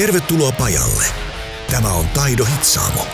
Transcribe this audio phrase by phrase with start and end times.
[0.00, 1.04] Tervetuloa pajalle.
[1.70, 3.06] Tämä on Taido Hitsaamo.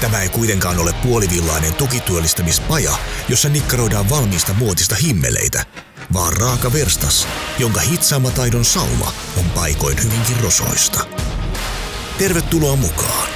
[0.00, 2.92] Tämä ei kuitenkaan ole puolivillainen tukityöllistämispaja,
[3.28, 5.64] jossa nikkaroidaan valmiista muotista himmeleitä,
[6.12, 7.28] vaan raaka verstas,
[7.58, 11.06] jonka hitsaamataidon sauma on paikoin hyvinkin rosoista.
[12.18, 13.28] Tervetuloa mukaan.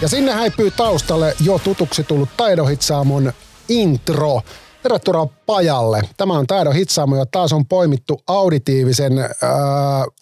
[0.00, 3.32] Ja sinne häipyy taustalle jo tutuksi tullut Taidohitsaamon
[3.68, 4.42] intro.
[4.82, 6.02] Tervetuloa pajalle.
[6.16, 9.28] Tämä on Taidon Hitsaamo ja taas on poimittu auditiivisen äh,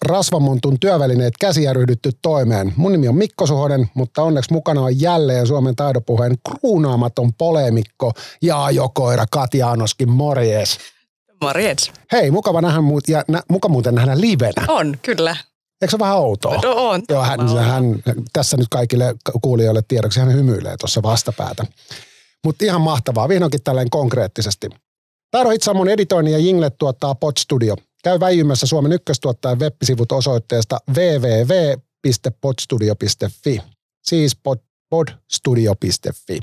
[0.05, 2.73] rasvamontun työvälineet käsiä ryhdytty toimeen.
[2.75, 8.11] Mun nimi on Mikko Suhonen, mutta onneksi mukana on jälleen Suomen taidopuheen kruunaamaton polemikko
[8.41, 10.09] ja ajokoira Katja Anoskin.
[10.09, 10.77] Morjes.
[11.41, 11.91] Morjens.
[12.11, 14.65] Hei, mukava nähdä muut, ja nä, muka muuten nähdä livenä.
[14.67, 15.35] On, kyllä.
[15.81, 16.59] Eikö se vähän outoa?
[16.63, 17.01] No on.
[17.09, 17.83] Joo, hän, hän,
[18.33, 21.65] tässä nyt kaikille kuulijoille tiedoksi, hän hymyilee tuossa vastapäätä.
[22.45, 24.69] Mutta ihan mahtavaa, vihdoinkin tälleen konkreettisesti.
[25.31, 27.75] Tairo Hitsamon editoinnin ja jinglet tuottaa Podstudio.
[28.03, 33.61] Käy väijymässä Suomen ykköstuottajan web-sivut osoitteesta www.podstudio.fi.
[34.03, 36.39] Siis pod, podstudio.fi.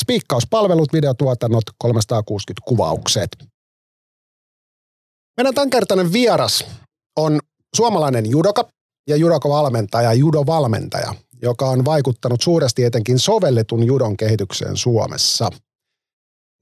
[0.00, 3.28] Spiikkauspalvelut, videotuotannot, 360 kuvaukset.
[5.36, 6.64] Meidän tämänkertainen vieras
[7.16, 7.40] on
[7.76, 8.68] suomalainen judoka
[9.08, 15.50] ja judoka-valmentaja, judovalmentaja, joka on vaikuttanut suuresti etenkin sovelletun judon kehitykseen Suomessa.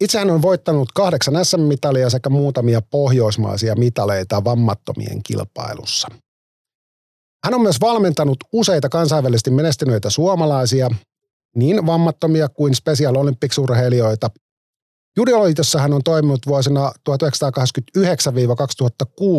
[0.01, 6.09] Itse hän on voittanut kahdeksan SM-mitalia sekä muutamia pohjoismaisia mitaleita vammattomien kilpailussa.
[7.45, 10.91] Hän on myös valmentanut useita kansainvälisesti menestyneitä suomalaisia,
[11.57, 14.31] niin vammattomia kuin Special Olympics-urheilijoita.
[15.17, 17.15] Judoliitossa hän on toiminut vuosina 1989-2006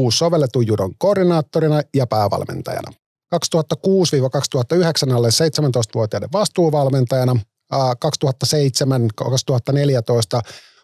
[0.10, 2.92] sovelletun judon koordinaattorina ja päävalmentajana.
[3.36, 7.40] 2006-2009 alle 17-vuotiaiden vastuuvalmentajana,
[7.74, 7.76] 2007-2014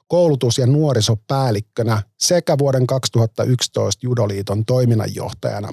[0.07, 5.69] koulutus- ja nuorisopäällikkönä sekä vuoden 2011 Judoliiton toiminnanjohtajana.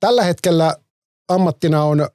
[0.00, 0.76] Tällä hetkellä
[1.28, 2.08] ammattina on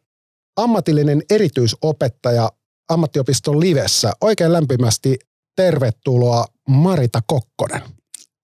[0.57, 2.51] ammatillinen erityisopettaja
[2.89, 4.11] ammattiopiston livessä.
[4.21, 5.19] Oikein lämpimästi
[5.55, 7.81] tervetuloa Marita Kokkonen.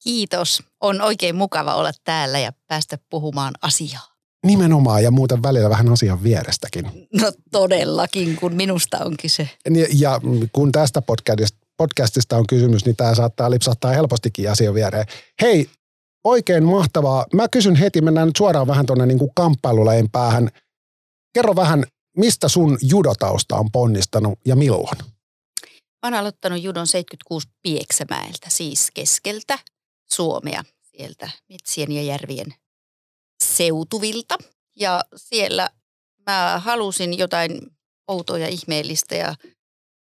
[0.04, 0.64] Kiitos.
[0.82, 4.15] On oikein mukava olla täällä ja päästä puhumaan asiaa.
[4.46, 7.08] Nimenomaan ja muuten välillä vähän asian vierestäkin.
[7.22, 9.50] No todellakin, kun minusta onkin se.
[9.70, 10.22] Ja, ja
[10.54, 15.06] kun tästä podcastista, podcastista on kysymys, niin tämä saattaa lipsahtaa helpostikin asian viereen.
[15.42, 15.70] Hei,
[16.24, 17.26] oikein mahtavaa.
[17.34, 20.50] Mä kysyn heti, mennään nyt suoraan vähän tuonne niin kamppailulajin päähän.
[21.34, 21.84] Kerro vähän,
[22.18, 24.98] mistä sun judotausta on ponnistanut ja milloin?
[26.06, 29.60] Mä oon aloittanut judon 76 Pieksämäeltä, siis keskeltä
[30.12, 32.54] Suomea, sieltä metsien ja järvien
[33.44, 34.38] seutuvilta.
[34.76, 35.70] Ja siellä
[36.26, 37.62] mä halusin jotain
[38.08, 39.36] outoa ja ihmeellistä ja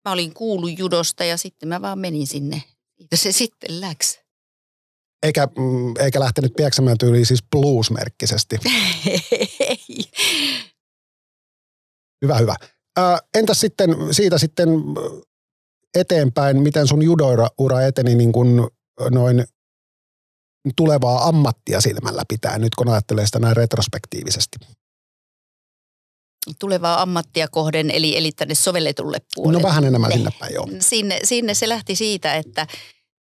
[0.08, 2.64] mä olin kuullut judosta ja sitten mä vaan menin sinne.
[2.98, 4.20] Siitä se sitten läks.
[5.24, 8.56] Eikä, mm, eikä lähtenyt Pieksämään tyyliin siis blues-merkkisesti.
[12.22, 12.56] hyvä, hyvä.
[13.00, 13.02] Ö,
[13.34, 14.70] entäs sitten siitä sitten
[15.96, 18.68] eteenpäin, miten sun judoura eteni niin kuin
[19.12, 19.46] noin
[20.76, 24.58] tulevaa ammattia silmällä pitää, nyt kun ajattelee sitä näin retrospektiivisesti?
[26.60, 29.62] Tulevaa ammattia kohden, eli, eli tänne sovelletulle puolelle.
[29.62, 30.68] No vähän enemmän sinne päin, joo.
[30.80, 32.68] Sinne, sinne se lähti siitä, että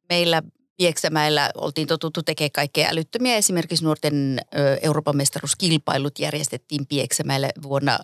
[0.09, 0.43] meillä
[0.77, 3.37] Pieksämäellä oltiin totuttu tekemään kaikkea älyttömiä.
[3.37, 4.39] Esimerkiksi nuorten
[4.81, 7.99] Euroopan mestaruuskilpailut järjestettiin Pieksämäelle vuonna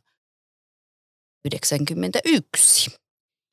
[1.50, 2.92] 1991.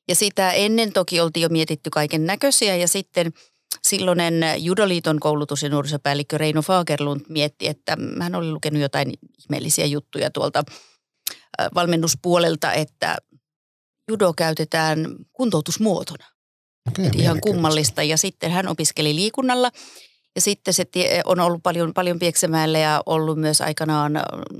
[0.07, 3.31] Ja sitä ennen toki oltiin jo mietitty kaiken näköisiä ja sitten–
[3.81, 10.31] silloinen Judoliiton koulutus- ja nuorisopäällikkö Reino Fagerlund mietti, että hän oli lukenut jotain ihmeellisiä juttuja
[10.31, 10.63] tuolta
[11.75, 13.17] valmennuspuolelta, että
[14.07, 16.25] judo käytetään kuntoutusmuotona.
[16.87, 18.03] Okay, ihan kummallista.
[18.03, 19.71] Ja sitten hän opiskeli liikunnalla
[20.35, 20.85] ja sitten se
[21.25, 24.13] on ollut paljon, paljon Pieksämäellä ja ollut myös aikanaan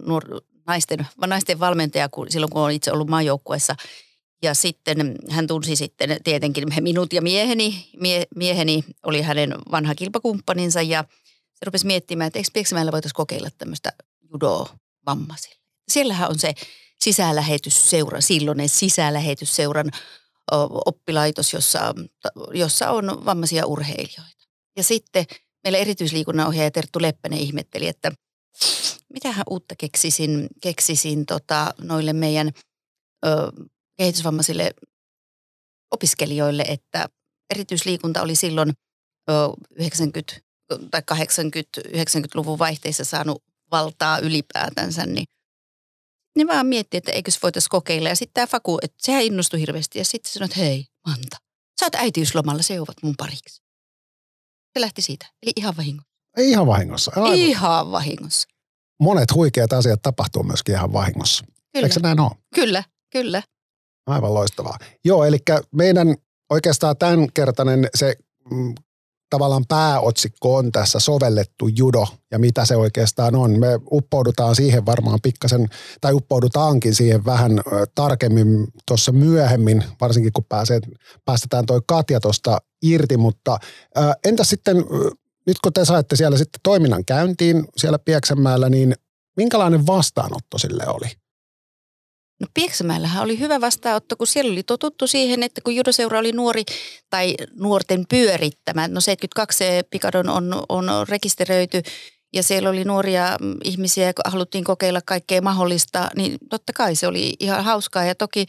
[0.05, 3.75] nuor- naisten, naisten valmentaja kun, silloin, kun on itse ollut maajoukkueessa–
[4.41, 7.89] ja sitten hän tunsi sitten tietenkin minut ja mieheni.
[7.99, 11.03] Mie, mieheni oli hänen vanha kilpakumppaninsa ja
[11.53, 13.93] se rupesi miettimään, että eikö Pieksämäellä voitaisiin kokeilla tämmöistä
[14.33, 15.59] judo-vammaisille.
[15.87, 16.53] Siellähän on se
[16.99, 19.91] sisälähetysseura, silloinen sisälähetysseuran
[20.85, 21.93] oppilaitos, jossa,
[22.53, 24.47] jossa on vammaisia urheilijoita.
[24.77, 25.25] Ja sitten
[25.63, 28.11] meillä erityisliikunnan ohjaaja Terttu Leppänen ihmetteli, että
[29.13, 32.51] mitähän uutta keksisin, keksisin tota, noille meidän
[33.25, 33.29] ö,
[33.99, 34.73] kehitysvammaisille
[35.91, 37.09] opiskelijoille, että
[37.53, 38.73] erityisliikunta oli silloin
[39.75, 40.35] 90
[40.91, 45.25] tai 80-90-luvun vaihteessa saanut valtaa ylipäätänsä, niin
[46.37, 48.09] ne vaan mietti, että eikö se voitaisiin kokeilla.
[48.09, 49.99] Ja sitten tämä Faku, että sehän innostui hirveästi.
[49.99, 51.37] Ja sitten sanoi, että hei, Manta,
[51.79, 53.61] sä oot äitiyslomalla, se ovat mun pariksi.
[54.73, 56.03] Se lähti siitä, eli ihan vahingo.
[56.37, 57.11] Ei ihan vahingossa.
[57.15, 57.35] Aivan.
[57.35, 58.47] Ihan vahingossa.
[58.99, 61.45] Monet huikeat asiat tapahtuu myöskin ihan vahingossa.
[61.45, 61.85] Kyllä.
[61.85, 62.31] Eikö se näin ole?
[62.55, 63.43] Kyllä, kyllä.
[64.09, 64.77] Aivan loistavaa.
[65.05, 65.37] Joo, eli
[65.71, 66.15] meidän
[66.49, 68.15] oikeastaan tämänkertainen se
[68.51, 68.75] mm,
[69.29, 73.59] tavallaan pääotsikko on tässä sovellettu judo ja mitä se oikeastaan on.
[73.59, 75.67] Me uppoudutaan siihen varmaan pikkasen,
[76.01, 77.61] tai uppoudutaankin siihen vähän
[77.95, 80.79] tarkemmin tuossa myöhemmin, varsinkin kun pääsee,
[81.25, 83.57] päästetään toi Katja tuosta irti, mutta
[84.25, 84.77] entä sitten,
[85.47, 88.95] nyt kun te saitte siellä sitten toiminnan käyntiin siellä Pieksämäellä, niin
[89.37, 91.07] minkälainen vastaanotto sille oli?
[92.39, 96.63] No Pieksämäellähän oli hyvä vastaanotto, kun siellä oli totuttu siihen, että kun judoseura oli nuori
[97.09, 101.81] tai nuorten pyörittämä, no 72 Pikadon on, on rekisteröity
[102.33, 107.33] ja siellä oli nuoria ihmisiä ja haluttiin kokeilla kaikkea mahdollista, niin totta kai se oli
[107.39, 108.03] ihan hauskaa.
[108.03, 108.45] Ja toki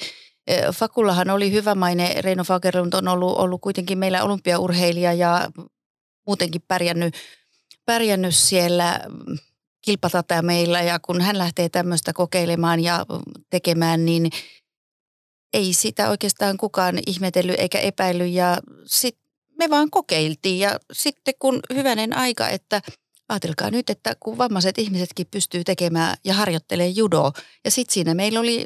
[0.47, 5.51] e, Fakullahan oli hyvä maine, Reino Fagerlund on ollut, ollut kuitenkin meillä olympiaurheilija ja
[6.27, 7.15] muutenkin pärjännyt,
[7.87, 9.01] pärjännyt siellä
[9.83, 13.07] kilpatata meillä ja kun hän lähtee tämmöistä kokeilemaan ja
[13.51, 14.31] tekemään, niin
[15.53, 19.19] ei sitä oikeastaan kukaan ihmetellyt eikä epäily ja sit
[19.59, 22.83] me vaan kokeiltiin ja sitten kun hyvänen aika, että
[23.29, 27.33] ajatelkaa nyt, että kun vammaiset ihmisetkin pystyy tekemään ja harjoittelee judoa.
[27.65, 28.65] Ja sitten siinä meillä oli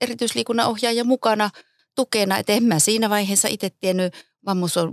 [0.00, 1.50] erityisliikunnan ohjaaja mukana
[1.94, 4.14] tukena, että en mä siinä vaiheessa itse tiennyt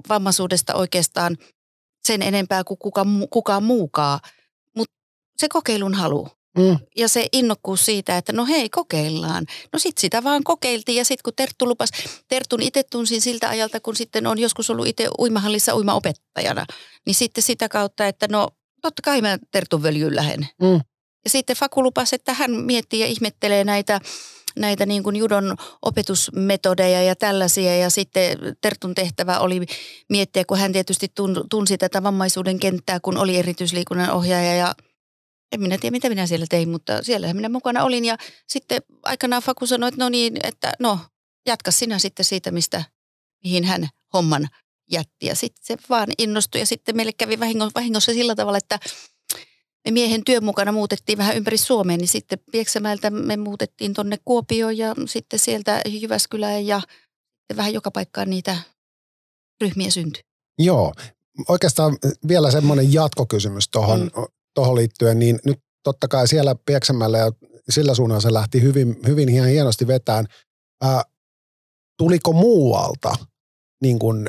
[0.10, 1.38] vammaisuudesta oikeastaan
[2.08, 4.20] sen enempää kuin kuka, kukaan muukaan–
[5.38, 6.28] se kokeilun halu.
[6.58, 6.78] Mm.
[6.98, 9.46] Ja se innokkuus siitä, että no hei, kokeillaan.
[9.74, 11.90] No sit sitä vaan kokeiltiin ja sitten kun Terttu lupas,
[12.28, 16.66] Tertun itse tunsin siltä ajalta, kun sitten on joskus ollut itse uimahallissa uimaopettajana,
[17.06, 18.48] niin sitten sitä kautta, että no
[18.82, 20.48] totta kai mä Tertun völjyyn lähden.
[20.62, 20.82] Mm.
[21.24, 24.00] Ja sitten Faku lupasi, että hän miettii ja ihmettelee näitä
[24.56, 27.78] näitä niin kuin judon opetusmetodeja ja tällaisia.
[27.78, 29.62] Ja sitten Tertun tehtävä oli
[30.10, 31.12] miettiä, kun hän tietysti
[31.50, 34.76] tunsi tätä vammaisuuden kenttää, kun oli erityisliikunnan ohjaaja ja
[35.54, 38.06] en minä tiedä, mitä minä siellä tein, mutta siellä minä mukana olin.
[38.06, 38.18] Ja
[38.48, 41.00] sitten aikanaan Faku sanoi, että no niin, että no,
[41.46, 42.84] jatka sinä sitten siitä, mistä,
[43.44, 44.48] mihin hän homman
[44.92, 45.26] jätti.
[45.26, 47.40] Ja sitten se vaan innostui ja sitten meille kävi
[47.76, 48.80] vahingossa sillä tavalla, että
[49.86, 54.78] me miehen työn mukana muutettiin vähän ympäri Suomeen, niin sitten Pieksämäeltä me muutettiin tonne Kuopioon
[54.78, 56.82] ja sitten sieltä Jyväskylään ja
[57.56, 58.58] vähän joka paikkaan niitä
[59.62, 60.24] ryhmiä syntyi.
[60.60, 60.94] Joo,
[61.48, 61.98] oikeastaan
[62.28, 64.24] vielä semmoinen jatkokysymys tuohon mm
[64.54, 67.32] tuohon liittyen, niin nyt totta kai siellä Pieksämällä ja
[67.70, 70.26] sillä suunnalla se lähti hyvin, hyvin ihan hienosti vetään.
[70.82, 71.04] Ää,
[71.98, 73.16] tuliko muualta
[73.82, 74.28] niin kuin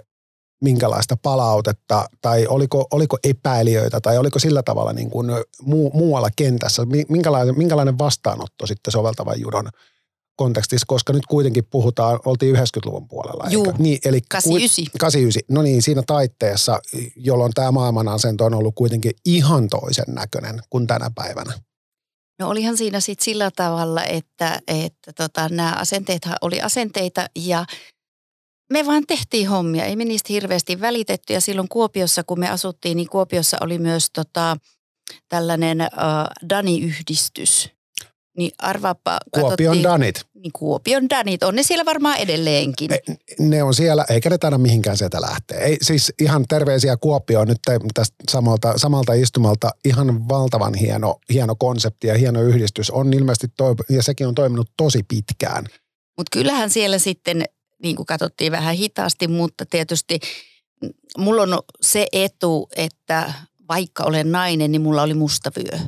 [0.63, 5.27] minkälaista palautetta tai oliko, oliko epäilijöitä tai oliko sillä tavalla niin kuin
[5.63, 9.69] muu, muualla kentässä, minkälainen, minkälainen vastaanotto sitten soveltavan judon
[10.37, 13.45] kontekstissa, koska nyt kuitenkin puhutaan, oltiin 90-luvun puolella.
[13.51, 14.99] Juu, niin, eli 89.
[14.99, 15.43] 89.
[15.57, 16.81] No niin, siinä taitteessa,
[17.17, 21.53] jolloin tämä maailman asento on ollut kuitenkin ihan toisen näköinen kuin tänä päivänä.
[22.39, 27.65] No olihan siinä sitten sillä tavalla, että, että tota, nämä asenteethan oli asenteita ja
[28.73, 29.85] me vaan tehtiin hommia.
[29.85, 34.11] Ei me niistä hirveästi välitetty ja silloin Kuopiossa, kun me asuttiin, niin Kuopiossa oli myös
[34.11, 34.57] tota,
[35.29, 37.71] tällainen uh, Dani-yhdistys,
[38.37, 39.19] niin arvaappa.
[39.31, 40.27] Kuopion Danit.
[40.35, 42.93] Niin Kuopion Danit, on ne siellä varmaan edelleenkin.
[42.93, 42.99] E,
[43.39, 45.59] ne on siellä, eikä ne tänä mihinkään sieltä lähtee.
[45.59, 47.59] Ei, siis ihan terveisiä Kuopioon nyt
[47.95, 49.71] tästä samalta, samalta istumalta.
[49.85, 52.91] Ihan valtavan hieno, hieno konsepti ja hieno yhdistys.
[52.91, 55.65] On ilmeisesti, toi, ja sekin on toiminut tosi pitkään.
[56.17, 57.45] Mutta kyllähän siellä sitten,
[57.83, 60.21] niin kuin katsottiin vähän hitaasti, mutta tietysti
[61.19, 63.33] mulla on se etu, että
[63.69, 65.81] vaikka olen nainen, niin mulla oli musta vyö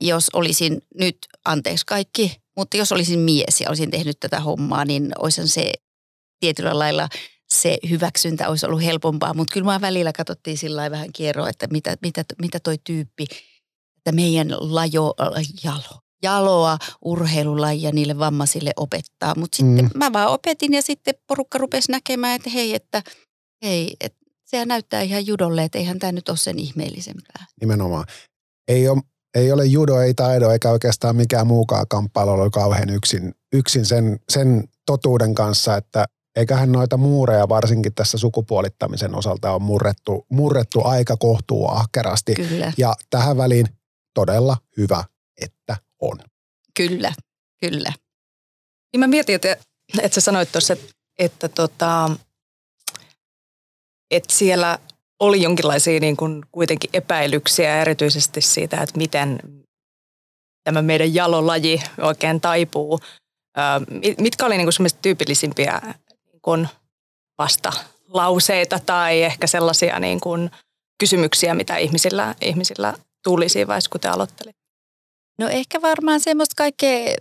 [0.00, 5.10] jos olisin nyt, anteeksi kaikki, mutta jos olisin mies ja olisin tehnyt tätä hommaa, niin
[5.18, 5.72] olisin se
[6.40, 7.08] tietyllä lailla
[7.48, 9.34] se hyväksyntä olisi ollut helpompaa.
[9.34, 13.26] Mutta kyllä mä välillä katsottiin sillä vähän kierroa, että mitä, mitä, mitä toi tyyppi,
[13.96, 15.14] että meidän lajo,
[15.64, 19.34] jalo, jaloa urheilulajia niille vammaisille opettaa.
[19.36, 19.90] Mutta sitten mm.
[19.94, 23.02] mä vaan opetin ja sitten porukka rupesi näkemään, että hei, että
[23.64, 27.46] hei, että sehän näyttää ihan judolle, että eihän tämä nyt ole sen ihmeellisempää.
[27.60, 28.04] Nimenomaan.
[28.68, 29.02] Ei ole
[29.34, 34.20] ei ole judo, ei taido eikä oikeastaan mikään muukaan kamppailu ole kauhean yksin, yksin sen,
[34.28, 36.04] sen totuuden kanssa, että
[36.36, 42.34] eiköhän noita muureja varsinkin tässä sukupuolittamisen osalta on murrettu, murrettu aika kohtuu ahkerasti.
[42.34, 42.72] Kyllä.
[42.78, 43.66] Ja tähän väliin
[44.14, 45.04] todella hyvä,
[45.40, 46.18] että on.
[46.76, 47.12] Kyllä,
[47.60, 47.92] kyllä.
[48.92, 49.56] Niin mä mietin, että,
[50.02, 50.86] että sä sanoit tuossa, että,
[51.18, 52.10] että, tota,
[54.10, 54.78] että siellä
[55.20, 59.40] oli jonkinlaisia niin kuin kuitenkin epäilyksiä erityisesti siitä, että miten
[60.64, 63.00] tämä meidän jalolaji oikein taipuu.
[64.18, 66.68] Mitkä oli niin kuin tyypillisimpiä niin kuin
[67.38, 70.50] vastalauseita tai ehkä sellaisia niin kuin
[71.00, 72.94] kysymyksiä, mitä ihmisillä, ihmisillä
[73.24, 74.56] tuli siinä vaiheessa, kun te aloittelit?
[75.38, 77.14] No ehkä varmaan semmoista kaikkea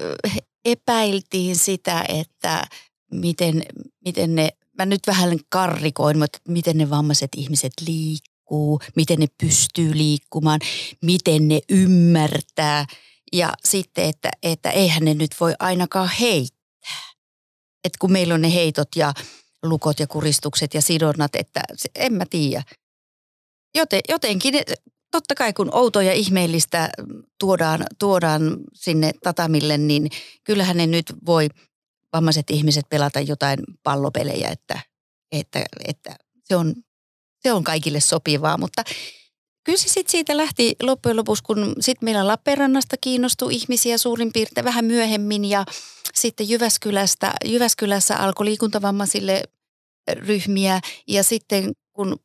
[0.66, 2.64] epäiltiin sitä, että
[3.12, 3.64] miten,
[4.06, 9.98] miten ne, mä nyt vähän karrikoin, mutta miten ne vammaiset ihmiset liikkuu, miten ne pystyy
[9.98, 10.60] liikkumaan,
[11.02, 12.86] miten ne ymmärtää
[13.34, 16.58] ja sitten, että, että eihän ne nyt voi ainakaan heittää.
[17.84, 19.14] Et kun meillä on ne heitot ja
[19.64, 21.62] lukot ja kuristukset ja sidonnat, että
[21.96, 22.64] en mä tiedä.
[23.76, 24.54] Joten, jotenkin
[25.12, 26.90] totta kai kun outoa ja ihmeellistä
[27.40, 30.10] tuodaan, tuodaan sinne tatamille, niin
[30.44, 31.48] kyllähän ne nyt voi
[32.14, 34.80] vammaiset ihmiset pelata jotain pallopelejä, että,
[35.32, 36.76] että, että se, on,
[37.40, 38.58] se on kaikille sopivaa.
[38.58, 38.84] Mutta
[39.64, 44.86] kyllä se siitä lähti loppujen lopuksi, kun sitten meillä Lappeenrannasta kiinnostui ihmisiä suurin piirtein vähän
[44.86, 45.66] myöhemmin ja
[46.14, 49.44] sitten Jyväskylästä, Jyväskylässä alkoi liikuntavammaisille
[50.12, 52.20] ryhmiä ja sitten kun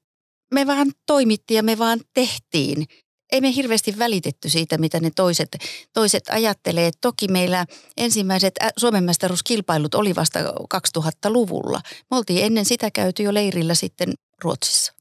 [0.54, 2.86] me vaan toimittiin ja me vaan tehtiin.
[3.32, 5.48] Ei me hirveästi välitetty siitä, mitä ne toiset,
[5.92, 6.90] toiset ajattelee.
[7.00, 10.40] Toki meillä ensimmäiset Suomen mestaruuskilpailut oli vasta
[10.74, 11.80] 2000-luvulla.
[12.10, 14.92] Me oltiin ennen sitä käyty jo leirillä sitten Ruotsissa.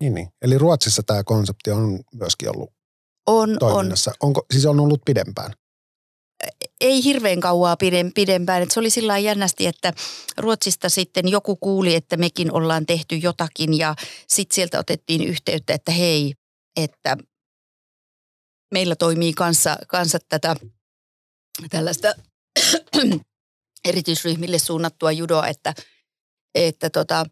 [0.00, 0.28] Niin, niin.
[0.42, 2.70] Eli Ruotsissa tämä konsepti on myöskin ollut
[3.26, 4.10] on, toiminnassa.
[4.10, 4.28] On.
[4.28, 5.52] Onko, siis on ollut pidempään?
[6.80, 7.76] ei hirveän kauaa
[8.14, 8.62] pidempään.
[8.62, 9.92] Et se oli sillä jännästi, että
[10.36, 13.94] Ruotsista sitten joku kuuli, että mekin ollaan tehty jotakin ja
[14.28, 16.34] sitten sieltä otettiin yhteyttä, että hei,
[16.76, 17.16] että
[18.70, 20.56] meillä toimii kanssa, kanssa tätä
[21.70, 22.14] tällaista
[23.88, 25.74] erityisryhmille suunnattua judoa, että,
[26.54, 27.26] että tota,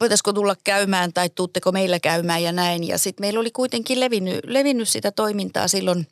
[0.00, 2.84] voitaisiko tulla käymään tai tuutteko meillä käymään ja näin.
[2.84, 6.06] Ja sitten meillä oli kuitenkin levinnyt, levinnyt sitä toimintaa silloin,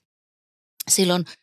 [0.88, 1.24] silloin–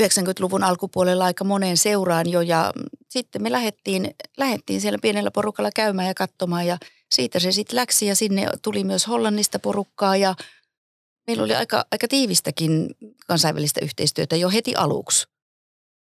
[0.00, 2.72] 90-luvun alkupuolella aika moneen seuraan jo ja
[3.10, 6.78] sitten me lähdettiin, lähdettiin siellä pienellä porukalla käymään ja katsomaan ja
[7.10, 10.34] siitä se sitten läksi ja sinne tuli myös Hollannista porukkaa ja
[11.26, 12.90] meillä oli aika, aika tiivistäkin
[13.26, 15.26] kansainvälistä yhteistyötä jo heti aluksi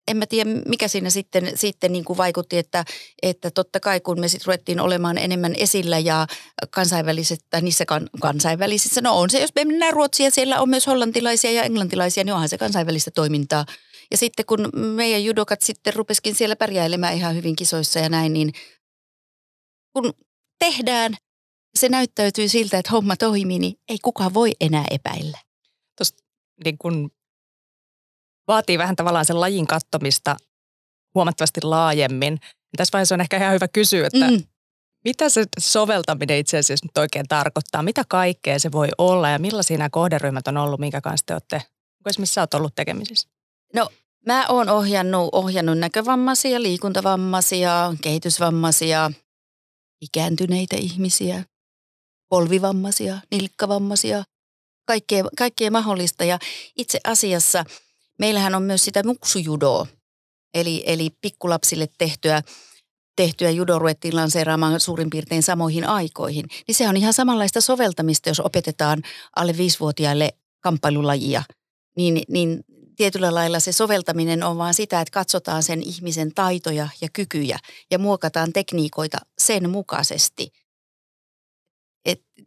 [0.09, 2.85] en mä tiedä, mikä siinä sitten, sitten niin kuin vaikutti, että,
[3.23, 6.27] että totta kai kun me sitten ruvettiin olemaan enemmän esillä ja
[6.71, 10.69] kansainväliset, tai niissä kan, kansainvälisissä, no on se, jos me mennään Ruotsiin ja siellä on
[10.69, 13.65] myös hollantilaisia ja englantilaisia, niin onhan se kansainvälistä toimintaa.
[14.11, 18.53] Ja sitten kun meidän judokat sitten rupeskin siellä pärjäilemään ihan hyvin kisoissa ja näin, niin
[19.93, 20.13] kun
[20.59, 21.17] tehdään,
[21.77, 25.39] se näyttäytyy siltä, että homma toimii, niin ei kukaan voi enää epäillä.
[25.99, 26.23] Tuosta
[26.65, 27.11] niin kun
[28.49, 30.37] vaatii vähän tavallaan sen lajin kattomista
[31.15, 32.41] huomattavasti laajemmin.
[32.77, 34.43] Tässä vaiheessa on ehkä ihan hyvä kysyä, että mm.
[35.05, 37.83] mitä se soveltaminen itse asiassa nyt oikein tarkoittaa?
[37.83, 41.63] Mitä kaikkea se voi olla ja millaisia nämä kohderyhmät on ollut, minkä kanssa te olette,
[42.19, 43.29] missä sä oot ollut tekemisissä?
[43.75, 43.89] No
[44.27, 49.11] mä oon ohjannut, ohjannut näkövammaisia, liikuntavammaisia, kehitysvammaisia,
[50.01, 51.45] ikääntyneitä ihmisiä,
[52.29, 54.25] polvivammaisia, nilkkavammaisia,
[54.85, 56.25] kaikkea, kaikkea mahdollista.
[56.25, 56.39] Ja
[56.77, 57.65] itse asiassa–
[58.19, 59.87] Meillähän on myös sitä muksujudoa,
[60.55, 62.43] eli, eli pikkulapsille tehtyä,
[63.17, 66.47] tehtyä judo ruvettiin lanseeraamaan suurin piirtein samoihin aikoihin.
[66.67, 69.03] Niin se on ihan samanlaista soveltamista, jos opetetaan
[69.37, 70.31] alle viisivuotiaille
[70.61, 71.43] kamppailulajia.
[71.97, 72.65] Niin, niin
[72.97, 77.59] tietyllä lailla se soveltaminen on vaan sitä, että katsotaan sen ihmisen taitoja ja kykyjä
[77.91, 80.53] ja muokataan tekniikoita sen mukaisesti.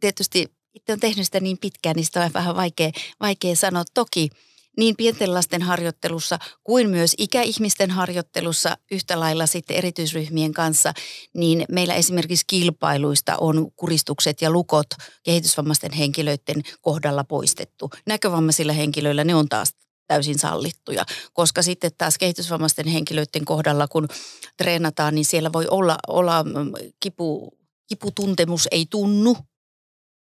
[0.00, 2.90] Et tietysti itse on tehnyt sitä niin pitkään, niin sitä on vähän vaikea,
[3.20, 3.84] vaikea sanoa.
[3.94, 4.28] Toki–
[4.76, 10.92] niin pienten lasten harjoittelussa kuin myös ikäihmisten harjoittelussa yhtä lailla sitten erityisryhmien kanssa,
[11.34, 14.86] niin meillä esimerkiksi kilpailuista on kuristukset ja lukot
[15.22, 17.90] kehitysvammaisten henkilöiden kohdalla poistettu.
[18.06, 19.74] Näkövammaisilla henkilöillä ne on taas
[20.06, 24.08] täysin sallittuja, koska sitten taas kehitysvammaisten henkilöiden kohdalla, kun
[24.56, 29.36] treenataan, niin siellä voi olla, olla mm, kipu, kiputuntemus ei tunnu,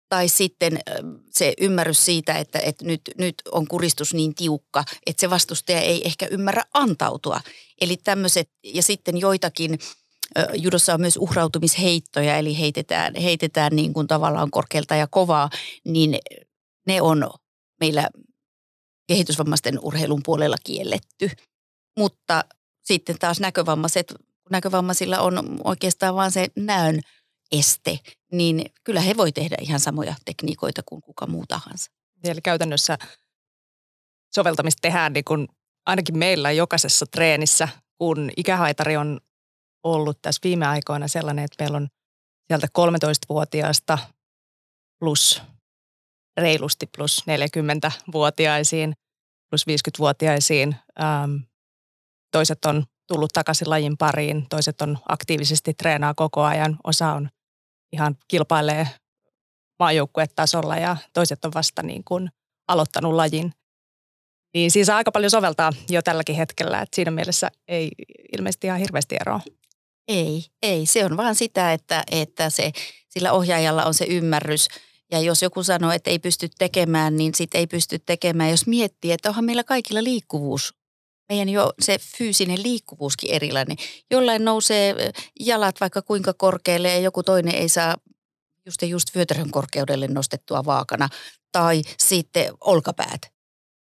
[0.08, 0.78] tai sitten
[1.30, 6.06] se ymmärrys siitä, että, että nyt, nyt on kuristus niin tiukka, että se vastustaja ei
[6.06, 7.40] ehkä ymmärrä antautua.
[7.80, 9.78] Eli tämmöiset, ja sitten joitakin,
[10.54, 15.50] judossa on myös uhrautumisheittoja, eli heitetään, heitetään niin kuin tavallaan korkealta ja kovaa,
[15.84, 16.18] niin
[16.86, 17.30] ne on
[17.80, 18.08] meillä
[19.08, 21.30] kehitysvammaisten urheilun puolella kielletty.
[21.98, 22.44] Mutta
[22.84, 24.14] sitten taas näkövammaiset,
[24.50, 27.00] näkövammaisilla on oikeastaan vain se näön
[27.52, 27.98] este,
[28.32, 31.90] niin kyllä he voi tehdä ihan samoja tekniikoita kuin kuka muu tahansa.
[32.24, 32.98] Eli käytännössä
[34.34, 35.48] soveltamista tehdään niin kuin
[35.86, 39.20] ainakin meillä jokaisessa treenissä, kun ikähaitari on
[39.84, 41.88] ollut tässä viime aikoina sellainen, että meillä on
[42.48, 43.98] sieltä 13-vuotiaasta
[45.00, 45.42] plus
[46.36, 48.92] reilusti plus 40-vuotiaisiin,
[49.50, 50.76] plus 50-vuotiaisiin.
[51.00, 51.36] Ähm,
[52.32, 57.28] toiset on tullut takaisin lajin pariin, toiset on aktiivisesti treenaa koko ajan, osa on
[57.92, 58.88] ihan kilpailee
[59.78, 62.30] maajoukkuetasolla ja toiset on vasta niin kuin
[62.68, 63.52] aloittanut lajin.
[64.54, 67.90] Niin siinä saa aika paljon soveltaa jo tälläkin hetkellä, että siinä mielessä ei
[68.38, 69.40] ilmeisesti ihan hirveästi eroa.
[70.08, 70.86] Ei, ei.
[70.86, 72.72] Se on vaan sitä, että, että se,
[73.08, 74.68] sillä ohjaajalla on se ymmärrys.
[75.10, 78.50] Ja jos joku sanoo, että ei pysty tekemään, niin sitten ei pysty tekemään.
[78.50, 80.74] Jos miettii, että onhan meillä kaikilla liikkuvuus
[81.28, 83.76] meidän jo se fyysinen liikkuvuuskin erilainen.
[84.10, 87.96] Jollain nousee jalat vaikka kuinka korkealle ja joku toinen ei saa
[88.66, 91.08] just ja just vyötärön korkeudelle nostettua vaakana.
[91.52, 93.20] Tai sitten olkapäät.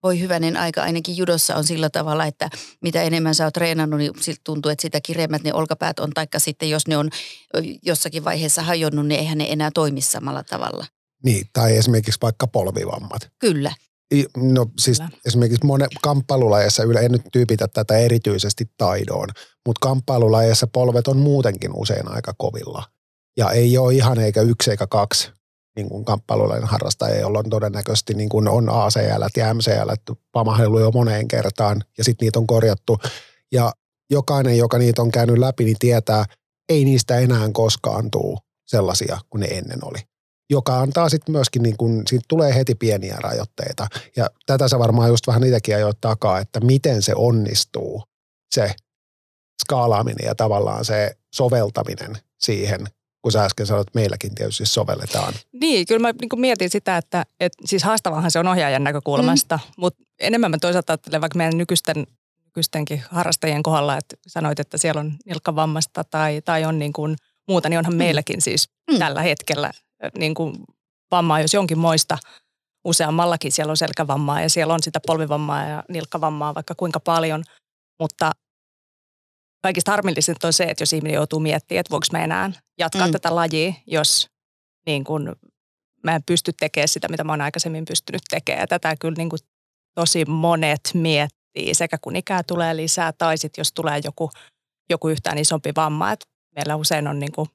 [0.03, 4.13] Voi hyvänen aika, ainakin judossa on sillä tavalla, että mitä enemmän sä oot treenannut, niin
[4.21, 6.11] siltä tuntuu, että sitä kireemmät ne olkapäät on.
[6.11, 7.11] Taikka sitten jos ne on
[7.83, 10.87] jossakin vaiheessa hajonnut, niin eihän ne enää toimi samalla tavalla.
[11.25, 13.31] Niin, tai esimerkiksi vaikka polvivammat.
[13.39, 13.73] Kyllä.
[14.37, 15.11] No siis Kyllä.
[15.27, 19.29] esimerkiksi monen kamppailulajeissa, en nyt tyypitä tätä erityisesti taidoon,
[19.67, 22.85] mutta kamppailulajeissa polvet on muutenkin usein aika kovilla.
[23.37, 25.31] Ja ei ole ihan eikä yksi eikä kaksi
[25.77, 30.91] niin kuin kamppailulajen harrastajia, jolla on todennäköisesti niin kuin on ACL ja MCL pamahdellut jo
[30.91, 32.99] moneen kertaan ja sitten niitä on korjattu.
[33.53, 33.73] Ja
[34.11, 36.25] jokainen, joka niitä on käynyt läpi, niin tietää,
[36.69, 40.12] ei niistä enää koskaan tule sellaisia kuin ne ennen oli
[40.53, 43.87] joka antaa sitten myöskin, niin kun, siitä tulee heti pieniä rajoitteita.
[44.17, 48.03] Ja tätä sä varmaan just vähän niitäkin ajoit takaa, että miten se onnistuu,
[48.55, 48.75] se
[49.63, 52.87] skaalaaminen ja tavallaan se soveltaminen siihen,
[53.23, 55.35] kun sä äsken sanoit, että meilläkin tietysti sovelletaan.
[55.53, 59.73] Niin, kyllä mä niin mietin sitä, että, että siis haastavahan se on ohjaajan näkökulmasta, mm.
[59.77, 62.07] mutta enemmän mä toisaalta ajattelen vaikka meidän nykyisten,
[62.45, 67.17] nykyistenkin harrastajien kohdalla, että sanoit, että siellä on nilkkavammasta tai, tai on niin kuin
[67.49, 67.99] muuta, niin onhan mm.
[67.99, 68.99] meilläkin siis mm.
[68.99, 69.71] tällä hetkellä
[70.19, 70.55] niin kuin
[71.11, 72.19] vammaa, jos jonkin moista
[72.85, 77.45] useammallakin siellä on selkävammaa ja siellä on sitä polvivammaa ja nilkkavammaa vaikka kuinka paljon,
[78.01, 78.31] mutta
[79.63, 83.13] kaikista harmillisinta on se, että jos ihminen joutuu miettimään, että voiko mä enää jatkaa mm.
[83.13, 84.27] tätä lajia, jos
[84.87, 85.37] niin kun,
[86.03, 88.69] mä en pysty tekemään sitä, mitä mä oon aikaisemmin pystynyt tekemään.
[88.69, 89.41] Tätä kyllä niin kuin
[89.95, 94.31] tosi monet miettii, sekä kun ikää tulee lisää tai sitten jos tulee joku,
[94.91, 96.13] joku yhtään isompi vamma.
[96.13, 97.49] että meillä usein on niin kuin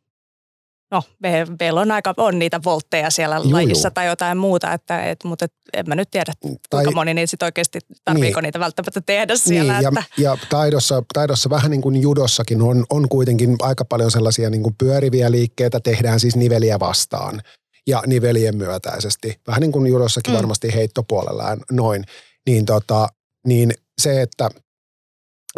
[0.91, 5.03] no me, meillä on aika on niitä voltteja siellä Juu, lajissa tai jotain muuta, että,
[5.03, 8.43] et, mutta et, en mä nyt tiedä, kuinka tai, moni niitä sitten oikeasti tarviiko niin,
[8.43, 9.79] niitä välttämättä tehdä siellä.
[9.79, 10.03] Niin, että.
[10.17, 14.63] Ja, ja taidossa, taidossa vähän niin kuin judossakin on, on kuitenkin aika paljon sellaisia niin
[14.63, 17.41] kuin pyöriviä liikkeitä, tehdään siis niveliä vastaan
[17.87, 19.39] ja nivelien myötäisesti.
[19.47, 20.37] Vähän niin kuin judossakin mm.
[20.37, 22.03] varmasti heittopuolellaan noin.
[22.47, 23.07] Niin, tota,
[23.47, 23.71] niin
[24.01, 24.49] se, että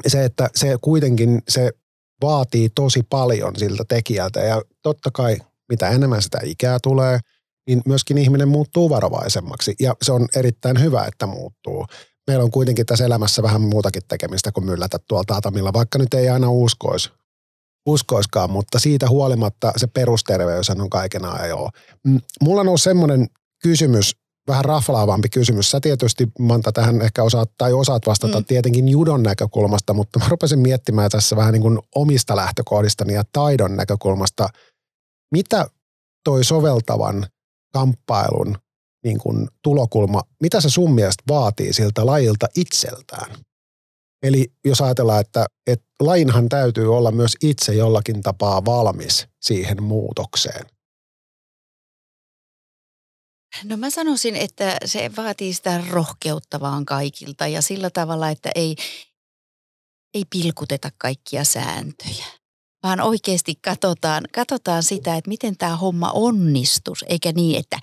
[0.07, 1.71] se, että se kuitenkin se
[2.21, 4.39] vaatii tosi paljon siltä tekijältä.
[4.39, 5.38] Ja totta kai
[5.69, 7.19] mitä enemmän sitä ikää tulee,
[7.67, 9.75] niin myöskin ihminen muuttuu varovaisemmaksi.
[9.79, 11.86] Ja se on erittäin hyvä, että muuttuu.
[12.27, 16.29] Meillä on kuitenkin tässä elämässä vähän muutakin tekemistä kuin myllätä tuolla tatamilla, vaikka nyt ei
[16.29, 17.10] aina uskoisi
[17.86, 21.69] uskoiskaan, mutta siitä huolimatta se perusterveys on kaiken ajan
[22.41, 23.27] Mulla on ollut semmoinen
[23.63, 24.15] kysymys
[24.49, 25.71] vähän raflaavampi kysymys.
[25.71, 28.45] Sä tietysti, Manta, tähän ehkä osaat, tai osaat vastata mm.
[28.45, 33.77] tietenkin judon näkökulmasta, mutta mä rupesin miettimään tässä vähän niin kuin omista lähtökohdistani ja taidon
[33.77, 34.49] näkökulmasta.
[35.31, 35.69] Mitä
[36.23, 37.27] toi soveltavan
[37.73, 38.57] kamppailun
[39.03, 43.35] niin kuin tulokulma, mitä se sun mielestä vaatii siltä lajilta itseltään?
[44.23, 50.65] Eli jos ajatellaan, että, että lajinhan täytyy olla myös itse jollakin tapaa valmis siihen muutokseen–
[53.63, 58.75] No mä sanoisin, että se vaatii sitä rohkeutta vaan kaikilta ja sillä tavalla, että ei,
[60.13, 62.25] ei pilkuteta kaikkia sääntöjä,
[62.83, 67.79] vaan oikeasti katsotaan, katsotaan sitä, että miten tämä homma onnistus, eikä niin, että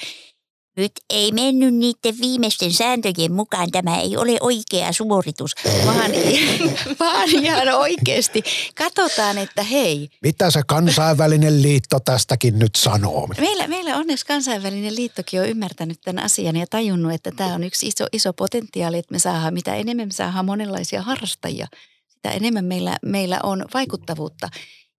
[0.76, 5.54] nyt ei mennyt niiden viimeisten sääntöjen mukaan, tämä ei ole oikea suoritus,
[5.86, 6.10] vaan,
[7.00, 8.42] vaan ihan oikeasti
[8.74, 10.08] katsotaan, että hei.
[10.22, 13.28] Mitä se kansainvälinen liitto tästäkin nyt sanoo?
[13.40, 17.86] Meillä, meillä onneksi kansainvälinen liittokin on ymmärtänyt tämän asian ja tajunnut, että tämä on yksi
[17.86, 21.66] iso, iso potentiaali, että me saadaan, mitä enemmän me saadaan monenlaisia harrastajia,
[22.08, 24.48] sitä enemmän meillä, meillä on vaikuttavuutta.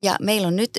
[0.03, 0.69] Ja meillä on nyt,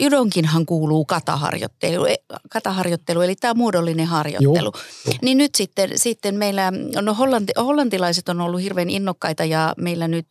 [0.00, 2.14] judonkinhan kuuluu kataharjoittelu, e,
[2.50, 4.72] kataharjoittelu eli tämä muodollinen harjoittelu.
[5.06, 5.14] Joo.
[5.22, 10.26] Niin nyt sitten, sitten meillä, no hollanti, hollantilaiset on ollut hirveän innokkaita ja meillä nyt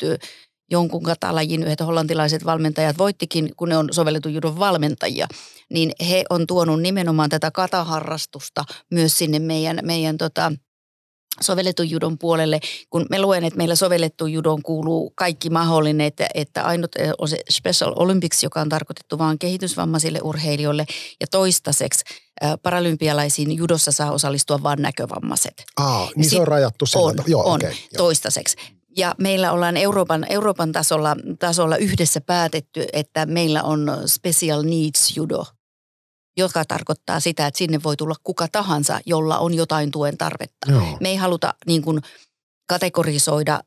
[0.72, 5.28] jonkun katalajin yhdet hollantilaiset valmentajat voittikin, kun ne on sovellettu judon valmentajia,
[5.70, 10.52] niin he on tuonut nimenomaan tätä kataharrastusta myös sinne meidän, meidän tota,
[11.42, 16.64] sovelletun judon puolelle, kun me luen, että meillä sovellettu judon kuuluu kaikki mahdollinen, että, että
[16.64, 20.86] ainut on se Special Olympics, joka on tarkoitettu vain kehitysvammaisille urheilijoille.
[21.22, 22.04] Ja toistaiseksi
[22.64, 25.64] paralympialaisiin judossa saa osallistua vain näkövammaiset.
[25.78, 28.58] Aa, niin se on rajattu sillä On, Joo, on okay, toistaiseksi.
[28.98, 35.46] Ja meillä ollaan Euroopan, Euroopan tasolla, tasolla yhdessä päätetty, että meillä on special needs judo
[36.38, 40.72] joka tarkoittaa sitä, että sinne voi tulla kuka tahansa, jolla on jotain tuen tarvetta.
[40.72, 40.98] Joo.
[41.00, 42.02] Me ei haluta niin kuin,
[42.68, 43.60] kategorisoida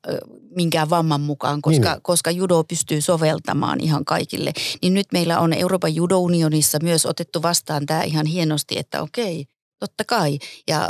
[0.56, 2.02] minkään vamman mukaan, koska, niin.
[2.02, 4.52] koska judo pystyy soveltamaan ihan kaikille.
[4.82, 9.46] Niin nyt meillä on Euroopan judo-unionissa myös otettu vastaan tämä ihan hienosti, että okei,
[9.78, 10.38] totta kai.
[10.68, 10.88] Ja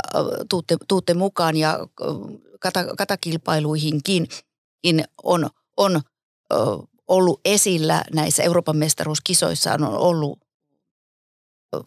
[0.49, 1.79] tuutte, tuutte mukaan ja
[2.59, 4.27] kata, katakilpailuihinkin
[5.23, 6.01] on, on
[7.07, 10.39] ollut esillä näissä Euroopan mestaruuskisoissa on ollut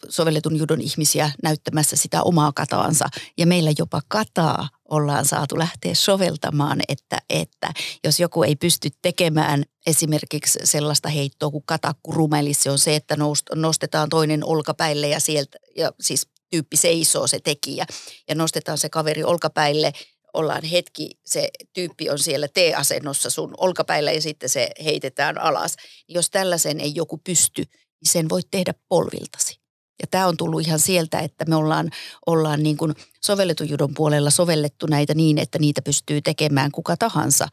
[0.09, 3.05] sovelletun judon ihmisiä näyttämässä sitä omaa kataansa.
[3.37, 9.63] Ja meillä jopa kataa ollaan saatu lähteä soveltamaan, että, että jos joku ei pysty tekemään
[9.85, 13.17] esimerkiksi sellaista heittoa kuin katakuruma, eli se on se, että
[13.55, 17.85] nostetaan toinen olkapäille ja sieltä, ja siis tyyppi seisoo se tekijä,
[18.29, 19.93] ja nostetaan se kaveri olkapäille,
[20.33, 25.75] ollaan hetki, se tyyppi on siellä T-asennossa sun olkapäillä ja sitten se heitetään alas.
[26.07, 27.63] Jos tällaisen ei joku pysty,
[28.01, 29.62] niin sen voit tehdä polviltasi.
[30.01, 31.89] Ja tämä on tullut ihan sieltä, että me ollaan,
[32.25, 32.93] ollaan niin kuin
[33.25, 37.47] sovelletun judon puolella sovellettu näitä niin, että niitä pystyy tekemään kuka tahansa.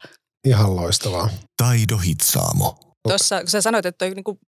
[0.47, 1.29] Ihan loistavaa.
[1.57, 2.79] Taido Hitsaamo.
[3.07, 4.39] Tuossa kun sä sanoit, että niin kuin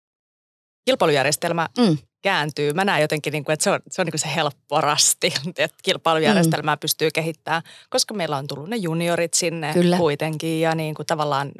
[0.85, 1.97] kilpailujärjestelmä mm.
[2.21, 5.33] kääntyy, mä näen jotenkin, niin kuin, että se on se, on niin se helppo rasti,
[5.57, 6.79] että kilpailujärjestelmää mm.
[6.79, 9.97] pystyy kehittämään, koska meillä on tullut ne juniorit sinne Kyllä.
[9.97, 11.51] kuitenkin ja niin kuin tavallaan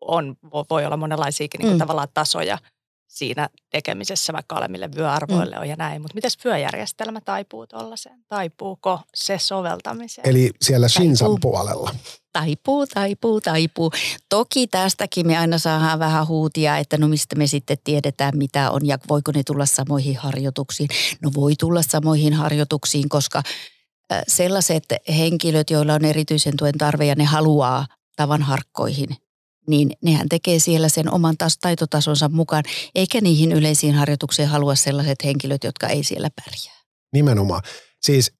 [0.00, 0.36] on,
[0.70, 1.78] voi olla monenlaisiakin niin kuin mm.
[1.78, 2.58] tavallaan tasoja–
[3.10, 5.60] siinä tekemisessä vaikka alemmille vyöarvoille mm.
[5.60, 6.02] on ja näin.
[6.02, 8.24] Mutta miten vyöjärjestelmä taipuu tuollaiseen?
[8.28, 10.28] Taipuuko se soveltamiseen?
[10.28, 11.94] Eli siellä Shinsan puolella.
[12.32, 13.92] Taipuu, taipuu, taipuu.
[14.28, 18.86] Toki tästäkin me aina saadaan vähän huutia, että no mistä me sitten tiedetään mitä on
[18.86, 20.88] ja voiko ne tulla samoihin harjoituksiin.
[21.22, 23.42] No voi tulla samoihin harjoituksiin, koska
[24.28, 24.84] sellaiset
[25.16, 29.08] henkilöt, joilla on erityisen tuen tarve ja ne haluaa tavan harkkoihin,
[29.70, 35.24] niin nehän tekee siellä sen oman taas taitotasonsa mukaan, eikä niihin yleisiin harjoituksiin halua sellaiset
[35.24, 36.80] henkilöt, jotka ei siellä pärjää.
[37.12, 37.62] Nimenomaan.
[38.02, 38.32] Siis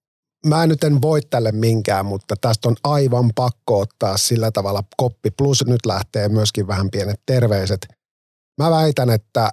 [0.47, 5.31] mä nyt en voi tälle minkään, mutta tästä on aivan pakko ottaa sillä tavalla koppi.
[5.31, 7.87] Plus nyt lähtee myöskin vähän pienet terveiset.
[8.59, 9.51] Mä väitän, että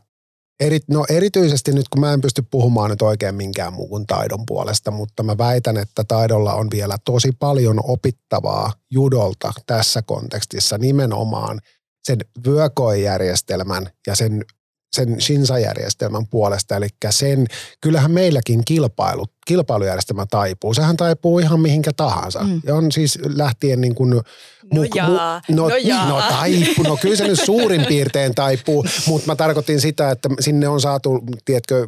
[0.59, 4.91] eri, no erityisesti nyt, kun mä en pysty puhumaan nyt oikein minkään muun taidon puolesta,
[4.91, 11.61] mutta mä väitän, että taidolla on vielä tosi paljon opittavaa judolta tässä kontekstissa nimenomaan
[12.03, 14.45] sen vyökoejärjestelmän ja sen
[14.95, 17.47] sen Shinsa-järjestelmän puolesta, eli sen,
[17.81, 20.73] kyllähän meilläkin kilpailu, kilpailujärjestelmä taipuu.
[20.73, 22.39] Sehän taipuu ihan mihinkä tahansa.
[22.39, 22.61] Mm.
[22.65, 24.21] Ja on siis lähtien niin kuin...
[24.73, 26.09] No jaa, mu, no, no, jaa.
[26.09, 30.67] no taipuu, no kyllä se nyt suurin piirtein taipuu, mutta mä tarkoitin sitä, että sinne
[30.67, 31.87] on saatu, tiedätkö,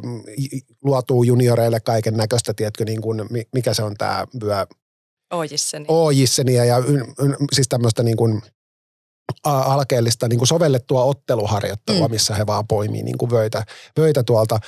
[0.84, 3.20] luotuu junioreille kaiken näköistä, tiedätkö, niin kuin,
[3.54, 4.66] mikä se on tämä vyö...
[5.32, 5.84] Ojisseni.
[5.88, 8.42] Ojissenia ja y, y, siis tämmöistä niin kuin
[9.44, 12.12] alkeellista niin kuin sovellettua otteluharjoittelua, mm.
[12.12, 13.64] missä he vaan poimii niin kuin vöitä,
[13.98, 14.58] vöitä tuolta.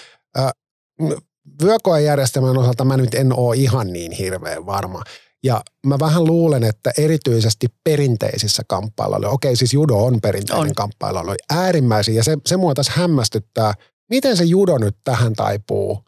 [1.62, 5.03] Vyökoejärjestelmän osalta mä nyt en ole ihan niin hirveän varma.
[5.44, 11.37] Ja mä vähän luulen, että erityisesti perinteisissä kamppailuilla, okei siis judo on perinteinen on.
[11.50, 13.74] äärimmäisiä ja se, se mua tässä hämmästyttää,
[14.11, 16.05] miten se judo nyt tähän taipuu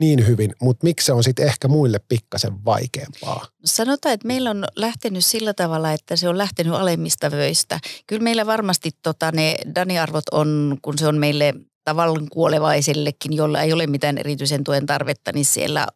[0.00, 3.46] niin hyvin, mutta miksi se on sitten ehkä muille pikkasen vaikeampaa?
[3.64, 7.80] Sanotaan, että meillä on lähtenyt sillä tavalla, että se on lähtenyt alemmista vöistä.
[8.06, 13.72] Kyllä meillä varmasti tota, ne Dani-arvot on, kun se on meille tavallaan kuolevaisillekin, jolla ei
[13.72, 15.86] ole mitään erityisen tuen tarvetta, niin siellä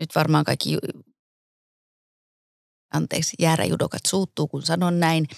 [0.00, 0.78] nyt varmaan kaikki,
[2.92, 5.28] anteeksi, jääräjudokat suuttuu, kun sanon näin.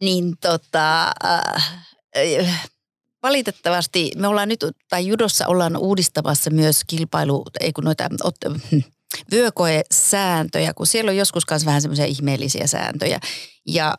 [0.00, 2.70] Niin tota, äh,
[3.22, 8.36] valitettavasti me ollaan nyt, tai judossa ollaan uudistamassa myös kilpailu, ei kun noita ot,
[9.32, 13.20] vyökoesääntöjä, kun siellä on joskus myös vähän semmoisia ihmeellisiä sääntöjä.
[13.66, 13.98] Ja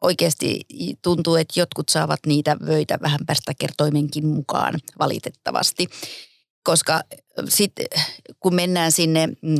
[0.00, 0.60] oikeasti
[1.02, 5.88] tuntuu, että jotkut saavat niitä vöitä vähän päästä kertoimenkin mukaan valitettavasti
[6.64, 7.00] koska
[7.48, 7.86] sitten
[8.40, 9.56] kun mennään sinne mm,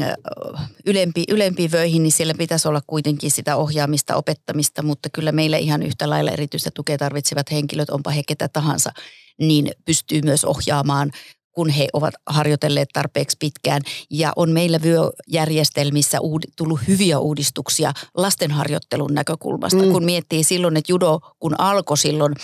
[0.86, 5.82] ylempi, ylempiin vöihin, niin siellä pitäisi olla kuitenkin sitä ohjaamista, opettamista, mutta kyllä meillä ihan
[5.82, 8.92] yhtä lailla erityistä tukea tarvitsevat henkilöt, onpa he ketä tahansa,
[9.40, 11.10] niin pystyy myös ohjaamaan
[11.54, 13.82] kun he ovat harjoitelleet tarpeeksi pitkään.
[14.10, 16.18] Ja on meillä vyöjärjestelmissä
[16.56, 19.92] tullut hyviä uudistuksia lastenharjoittelun näkökulmasta, mm.
[19.92, 22.34] kun miettii silloin, että judo, kun alkoi silloin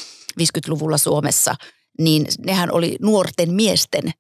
[0.40, 1.54] 50-luvulla Suomessa,
[1.98, 4.12] niin nehän oli nuorten miesten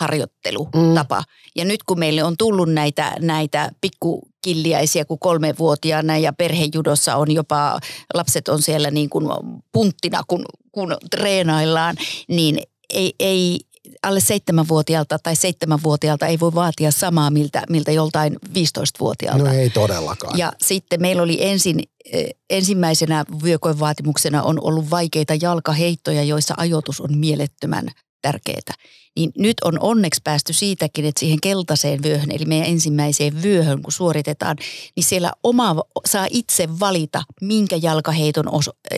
[0.00, 1.18] harjoittelutapa.
[1.18, 1.24] Mm.
[1.56, 7.80] Ja nyt kun meille on tullut näitä, näitä pikkukilliäisiä kuin kolmevuotiaana ja perhejudossa on jopa,
[8.14, 9.26] lapset on siellä niin kuin
[9.72, 11.96] punttina, kun, kun treenaillaan,
[12.28, 12.58] niin
[12.90, 13.60] ei, ei
[14.02, 19.44] alle seitsemänvuotiaalta tai seitsemänvuotiaalta ei voi vaatia samaa miltä, miltä joltain 15-vuotiaalta.
[19.44, 20.38] No ei todellakaan.
[20.38, 21.82] Ja sitten meillä oli ensin,
[22.12, 27.88] eh, ensimmäisenä vyökoen vaatimuksena on ollut vaikeita jalkaheittoja, joissa ajoitus on mielettömän
[28.22, 28.74] tärkeää.
[29.16, 33.92] Niin nyt on onneksi päästy siitäkin, että siihen keltaiseen vyöhön, eli meidän ensimmäiseen vyöhön, kun
[33.92, 34.56] suoritetaan,
[34.96, 38.44] niin siellä oma saa itse valita, minkä jalkaheiton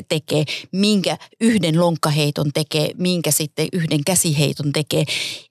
[0.09, 5.05] tekee, minkä yhden lonkkaheiton tekee, minkä sitten yhden käsiheiton tekee.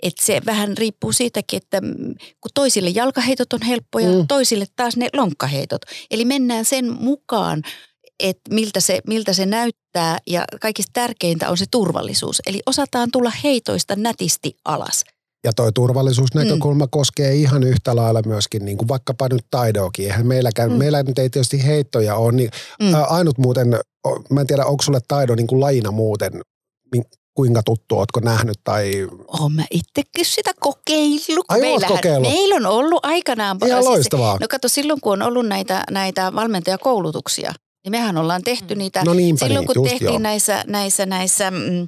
[0.03, 1.81] Että se vähän riippuu siitäkin, että
[2.41, 4.27] kun toisille jalkaheitot on helppoja, mm.
[4.27, 5.81] toisille taas ne lonkkaheitot.
[6.11, 7.61] Eli mennään sen mukaan,
[8.19, 9.80] että miltä se, miltä se näyttää
[10.27, 12.41] ja kaikista tärkeintä on se turvallisuus.
[12.45, 15.03] Eli osataan tulla heitoista nätisti alas.
[15.43, 16.89] Ja toi turvallisuusnäkökulma mm.
[16.91, 20.05] koskee ihan yhtä lailla myöskin niin kuin vaikkapa nyt taidoakin.
[20.05, 20.77] Eihän meilläkään, mm.
[20.77, 22.49] meillä nyt ei tietysti heittoja ole, niin
[22.81, 22.87] mm.
[23.09, 23.67] ainut muuten,
[24.29, 26.41] mä en tiedä onko sulle taido niin kuin laina muuten,
[27.33, 29.07] kuinka tuttu, ootko nähnyt tai...
[29.27, 31.45] Oon mä itsekin sitä kokeillut.
[31.47, 32.31] Ai kokeillut?
[32.31, 33.57] Meillä on ollut aikanaan...
[33.65, 34.37] Ihan siis, loistavaa.
[34.41, 38.79] No kato, silloin kun on ollut näitä, näitä valmentajakoulutuksia, niin mehän ollaan tehty mm.
[38.79, 40.19] niitä no niinpä silloin, niin, kun tehtiin joo.
[40.19, 41.87] näissä, näissä, näissä, mm,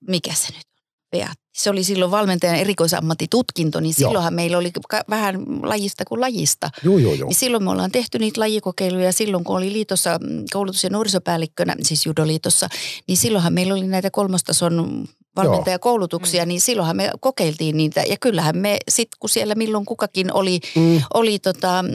[0.00, 0.66] mikä se nyt
[1.14, 4.36] on, Se oli silloin valmentajan erikoisammattitutkinto, niin silloinhan joo.
[4.36, 4.72] meillä oli
[5.10, 6.70] vähän lajista kuin lajista.
[6.84, 7.28] Joo, joo, joo.
[7.28, 9.12] Niin silloin me ollaan tehty niitä lajikokeiluja.
[9.12, 12.68] Silloin kun oli liitossa mm, koulutus- ja nuorisopäällikkönä, siis judoliitossa,
[13.08, 15.04] niin silloinhan meillä oli näitä kolmostason
[15.36, 16.46] valmentajakoulutuksia, Joo.
[16.46, 18.02] niin silloinhan me kokeiltiin niitä.
[18.02, 21.02] Ja kyllähän me sitten, kun siellä milloin kukakin oli, mm.
[21.14, 21.90] oli tota, mm,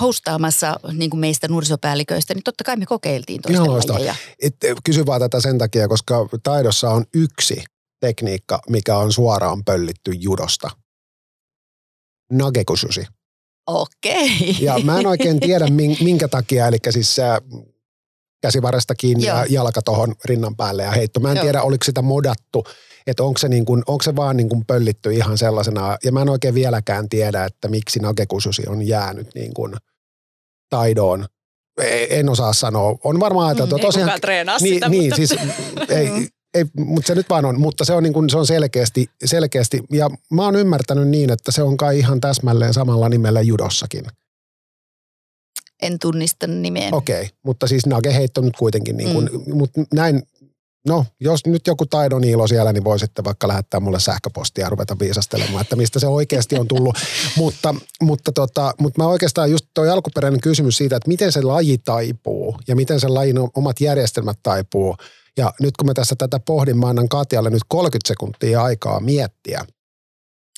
[0.00, 3.94] hostaamassa niin kuin meistä nuorisopäälliköistä, niin totta kai me kokeiltiin toista
[4.42, 7.64] Et, kysy vaan tätä sen takia, koska taidossa on yksi
[8.00, 10.70] tekniikka, mikä on suoraan pöllitty judosta.
[12.32, 13.06] Nagekususi.
[13.66, 14.56] Okei.
[14.60, 15.66] Ja mä en oikein tiedä
[16.00, 17.16] minkä takia, eli siis
[18.42, 19.38] käsivarresta kiinni Joo.
[19.38, 21.20] ja jalka tuohon rinnan päälle ja heitto.
[21.20, 21.42] Mä en Joo.
[21.42, 22.64] tiedä, oliko sitä modattu,
[23.06, 25.96] että onko se, niin kuin, onko se vaan niin kuin pöllitty ihan sellaisena.
[26.04, 29.74] Ja mä en oikein vieläkään tiedä, että miksi nagekususi on jäänyt niin kuin
[30.70, 31.26] taidoon.
[31.82, 32.98] E, en osaa sanoa.
[33.04, 33.76] On varmaan ajateltu.
[33.76, 35.16] Mm, tosiaan, ei treenaa niin, sitä, niin, mutta...
[35.16, 35.34] siis
[35.88, 39.10] ei, ei, mutta se nyt vaan on, mutta se on, niin kuin, se on selkeästi,
[39.24, 44.04] selkeästi, ja mä oon ymmärtänyt niin, että se on kai ihan täsmälleen samalla nimellä judossakin.
[45.82, 46.88] En tunnista nimeä.
[46.92, 49.56] Okei, okay, mutta siis nageheitto nyt kuitenkin, niin kuin, mm.
[49.56, 50.22] mutta näin,
[50.86, 54.98] no jos nyt joku taidon iilo siellä, niin voisitte vaikka lähettää mulle sähköpostia ja ruveta
[54.98, 56.98] viisastelemaan, että mistä se oikeasti on tullut.
[57.36, 61.78] mutta, mutta, tota, mutta mä oikeastaan just toi alkuperäinen kysymys siitä, että miten se laji
[61.78, 64.96] taipuu ja miten se lajin omat järjestelmät taipuu.
[65.36, 69.64] Ja nyt kun mä tässä tätä pohdin, mä annan Katjalle nyt 30 sekuntia aikaa miettiä,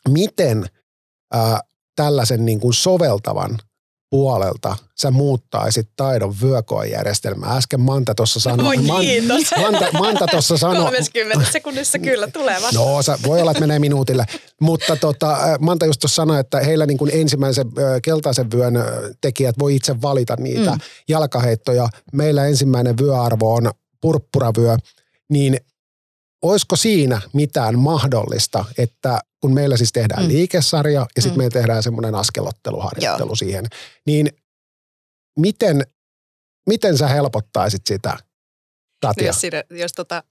[0.09, 0.67] miten
[1.33, 1.61] ää,
[1.97, 3.59] tällaisen niin kuin soveltavan
[4.11, 7.57] puolelta sä muuttaisit taidon vyökoejärjestelmää.
[7.57, 8.77] Äsken Manta tuossa sanoi.
[8.77, 9.05] Man,
[9.61, 10.85] Manta, Manta tuossa sanoi.
[10.85, 12.79] 30 sekunnissa kyllä tulee vasta.
[12.79, 14.25] No, sä, voi olla, että menee minuutille.
[14.61, 17.67] Mutta tota, Manta just tuossa sanoi, että heillä niin kuin ensimmäisen
[18.03, 18.75] keltaisen vyön
[19.21, 20.81] tekijät voi itse valita niitä mm.
[21.09, 21.89] jalkaheittoja.
[22.13, 24.77] Meillä ensimmäinen vyöarvo on purppuravyö.
[25.31, 25.61] Niin
[26.43, 30.29] olisiko siinä mitään mahdollista, että kun meillä siis tehdään mm.
[30.29, 31.45] liikesarja ja sitten mm.
[31.45, 33.37] me tehdään semmoinen askelotteluharjoittelu Joo.
[33.37, 33.67] siihen,
[34.07, 34.29] niin
[35.39, 35.83] miten,
[36.67, 38.17] miten sä helpottaisit sitä,
[39.01, 39.23] Tatja?
[39.23, 40.23] No jos, siinä, jos tota,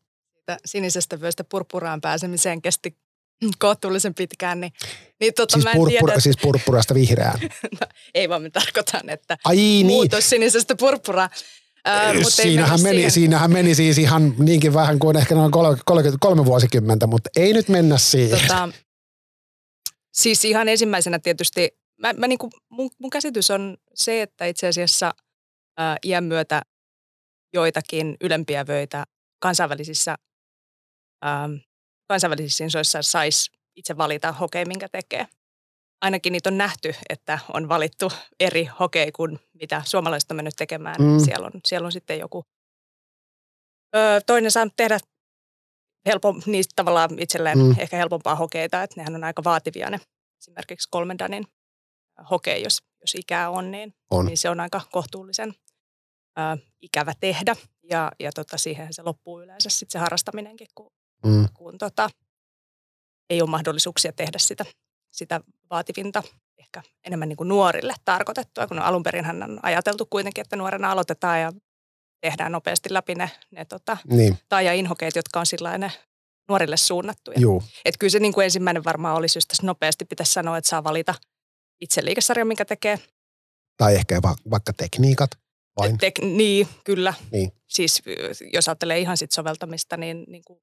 [0.65, 2.97] sinisestä vyöstä purppuraan pääsemiseen kesti
[3.59, 4.73] kohtuullisen pitkään, niin,
[5.19, 6.19] niin tota, siis, mä en purppura, tiedä.
[6.27, 7.39] siis purppurasta vihreään?
[7.81, 9.85] no, ei vaan mä tarkoitan, että Ai, niin.
[9.85, 11.29] muutos sinisestä purppuraan
[11.85, 15.51] Ää, siinähän, meni, siinähän meni siis ihan niinkin vähän kuin ehkä noin
[15.85, 18.39] 33 vuosikymmentä, mutta ei nyt mennä siihen.
[18.39, 18.69] Tota,
[20.17, 24.67] siis ihan ensimmäisenä tietysti, mä, mä niin kuin, mun, mun käsitys on se, että itse
[24.67, 25.13] asiassa
[25.77, 26.61] ää, iän myötä
[27.53, 29.03] joitakin ylempiä vöitä
[29.39, 30.15] kansainvälisissä,
[31.21, 31.49] ää,
[32.07, 35.27] kansainvälisissä insoissa saisi itse valita hokei, minkä tekee
[36.01, 40.95] ainakin niitä on nähty, että on valittu eri hokei kuin mitä suomalaiset on mennyt tekemään.
[40.99, 41.19] Mm.
[41.25, 42.43] Siellä, on, siellä on sitten joku
[43.95, 44.99] ö, toinen saanut tehdä
[46.07, 47.75] helpom, niistä tavallaan itselleen mm.
[47.77, 49.99] ehkä helpompaa hokeita, että nehän on aika vaativia ne.
[50.41, 51.47] Esimerkiksi kolmen danin
[52.29, 55.53] hokei, jos, jos ikää on niin, on, niin se on aika kohtuullisen
[56.39, 57.55] ö, ikävä tehdä.
[57.89, 60.91] Ja, ja tota, siihen se loppuu yleensä sitten se harrastaminenkin, kun,
[61.25, 61.45] mm.
[61.53, 62.09] kun tota,
[63.29, 64.65] ei ole mahdollisuuksia tehdä sitä
[65.17, 66.23] sitä vaativinta,
[66.57, 70.91] ehkä enemmän niin kuin nuorille tarkoitettua, kun alun perin hän on ajateltu kuitenkin, että nuorena
[70.91, 71.51] aloitetaan ja
[72.21, 74.37] tehdään nopeasti läpi ne, ne tota, niin.
[74.49, 75.91] tai ja inhokeet, jotka on sillainen
[76.49, 77.39] nuorille suunnattuja.
[77.39, 77.63] Juu.
[77.85, 80.83] Et kyllä se niin kuin ensimmäinen varmaan olisi, jos tässä nopeasti pitäisi sanoa, että saa
[80.83, 81.15] valita
[81.81, 82.99] itse liikesarja, mikä tekee.
[83.77, 85.29] Tai ehkä va- vaikka tekniikat.
[85.77, 85.91] Vain.
[85.95, 87.13] Tek- niin, kyllä.
[87.31, 87.51] Niin.
[87.67, 88.01] Siis
[88.53, 90.59] jos ajattelee ihan sit soveltamista, niin, niin kuin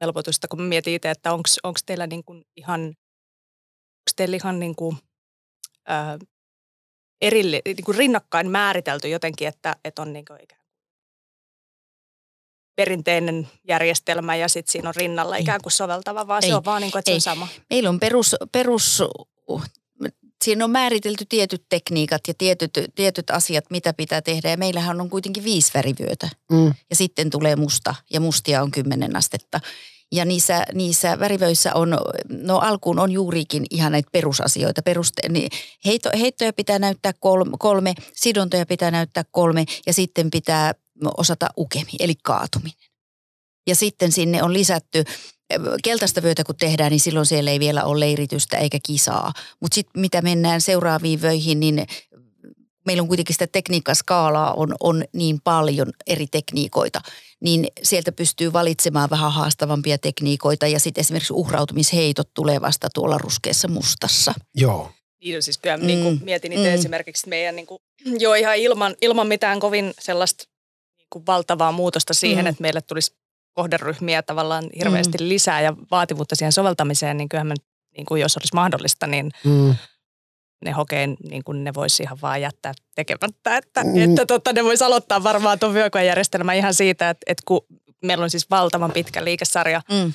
[0.00, 4.96] helpotusta, kun mietin itse, että onko teillä niin kuin ihan, onko teillä ihan niin kuin,
[5.86, 6.18] ää,
[7.20, 10.60] erille, niin kuin rinnakkain määritelty jotenkin, että, että on niin kuin ikään
[12.76, 16.50] perinteinen järjestelmä ja sitten siinä on rinnalla ikään kuin soveltava, vaan Ei.
[16.50, 17.20] se on vaan niin kuin, että Ei.
[17.20, 17.48] se on sama.
[17.70, 19.02] Meillä on perus, perus
[20.44, 24.50] siinä on määritelty tietyt tekniikat ja tietyt, tietyt asiat, mitä pitää tehdä.
[24.50, 26.28] Ja meillähän on kuitenkin viisi värivyötä.
[26.52, 26.74] Mm.
[26.90, 29.60] Ja sitten tulee musta ja mustia on kymmenen astetta.
[30.12, 34.82] Ja niissä, niissä värivöissä on, no alkuun on juurikin ihan näitä perusasioita.
[34.82, 35.50] Peruste, niin
[35.84, 40.74] heitto, heittoja pitää näyttää kolme, kolme, sidontoja pitää näyttää kolme ja sitten pitää
[41.16, 42.86] osata ukemi, eli kaatuminen.
[43.66, 45.04] Ja sitten sinne on lisätty
[45.84, 49.32] keltaista vyötä kun tehdään, niin silloin siellä ei vielä ole leiritystä eikä kisaa.
[49.60, 51.86] Mutta sitten mitä mennään seuraaviin vöihin, niin
[52.86, 57.00] meillä on kuitenkin sitä tekniikkaskaalaa on, on niin paljon eri tekniikoita,
[57.40, 63.68] niin sieltä pystyy valitsemaan vähän haastavampia tekniikoita ja sitten esimerkiksi uhrautumisheitot tulee vasta tuolla ruskeassa
[63.68, 64.34] mustassa.
[64.54, 64.90] Joo.
[65.24, 65.86] Niin siis kyllä mm.
[65.86, 66.74] niin kuin mietin itse mm.
[66.74, 67.78] esimerkiksi meidän niin kuin,
[68.18, 70.44] jo ihan ilman, ilman mitään kovin sellaista
[70.98, 72.48] niin kuin valtavaa muutosta siihen, mm.
[72.48, 73.16] että meille tulisi
[73.52, 75.28] kohderyhmiä tavallaan hirveästi mm.
[75.28, 77.54] lisää ja vaativuutta siihen soveltamiseen, niin kyllähän me,
[77.96, 79.74] niin kuin jos olisi mahdollista, niin mm.
[80.64, 83.56] Ne hokeen, niin kuin ne voisi ihan vaan jättää tekemättä.
[83.56, 83.96] Että, mm.
[83.96, 87.60] että totta, ne voisi aloittaa varmaan tuon vyökojärjestelmän ihan siitä, että, että kun
[88.04, 90.12] meillä on siis valtavan pitkä liikesarja, mm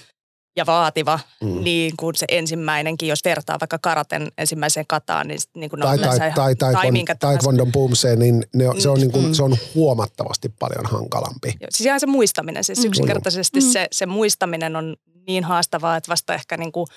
[0.56, 1.64] ja vaativa, mm.
[1.64, 6.20] niin kuin se ensimmäinenkin, jos vertaa vaikka karaten ensimmäiseen kataan, niin, niin kuin tai, tai,
[6.20, 7.72] tai, tai, tai, minkä taekwondon
[8.16, 9.34] niin ne, se, on niin kuin, mm.
[9.34, 11.54] se on huomattavasti paljon hankalampi.
[11.70, 12.86] Siis ihan se muistaminen, siis mm.
[12.86, 13.66] yksinkertaisesti mm.
[13.66, 14.96] se, se muistaminen on
[15.28, 16.88] niin haastavaa, että vasta ehkä niin kuin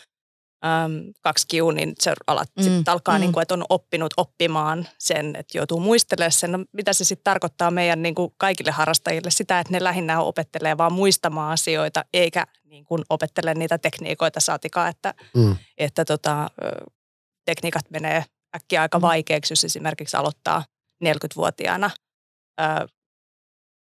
[0.64, 2.62] äm, kaksi kiu, niin se alat, mm.
[2.62, 3.20] sit alkaa, mm.
[3.20, 6.53] niin kuin, että on oppinut oppimaan sen, että joutuu muistelemaan sen.
[6.53, 9.31] No, mitä se sitten tarkoittaa meidän niin kuin kaikille harrastajille?
[9.31, 14.88] Sitä, että ne lähinnä opettelee vaan muistamaan asioita, eikä niin kuin opettele niitä tekniikoita saatikaan,
[14.88, 15.57] että, mm.
[15.79, 16.50] että tota,
[17.44, 18.24] tekniikat menee
[18.57, 19.03] äkkiä aika mm.
[19.03, 20.64] vaikeaksi, jos esimerkiksi aloittaa
[21.05, 21.90] 40-vuotiaana.
[22.61, 22.88] Ö,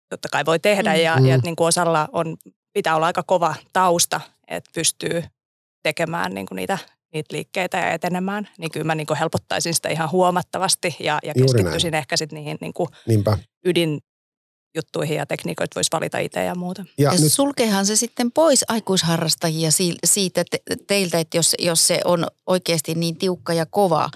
[0.10, 1.00] totta kai voi tehdä mm.
[1.00, 1.26] ja, mm.
[1.26, 2.38] ja niin kuin osalla on,
[2.74, 5.24] pitää olla aika kova tausta, että pystyy
[5.84, 6.78] tekemään niin kuin niitä,
[7.14, 11.34] niitä liikkeitä ja etenemään, niin kyllä mä niin kuin helpottaisin sitä ihan huomattavasti ja, ja
[11.34, 12.90] keskittyisin ehkä sitten niihin niin kuin
[13.66, 14.00] ydin
[14.76, 16.86] juttuihin ja tekniikoita voisi valita itse ja muuta.
[16.98, 17.34] Ja, ja nyt...
[17.34, 19.70] sulkeehan se sitten pois aikuisharrastajia
[20.06, 24.10] siitä te, teiltä, että jos, jos se on oikeasti niin tiukka ja kova,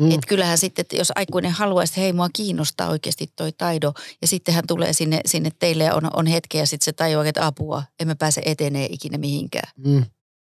[0.00, 0.10] Mm.
[0.10, 4.26] Että kyllähän sitten, että jos aikuinen haluaisi, että hei mua kiinnostaa oikeasti toi taido ja
[4.26, 7.46] sitten hän tulee sinne, sinne teille ja on, on hetki ja sitten se tajuaa, että
[7.46, 9.72] apua, emme pääse etenee ikinä mihinkään.
[9.86, 10.04] Mm.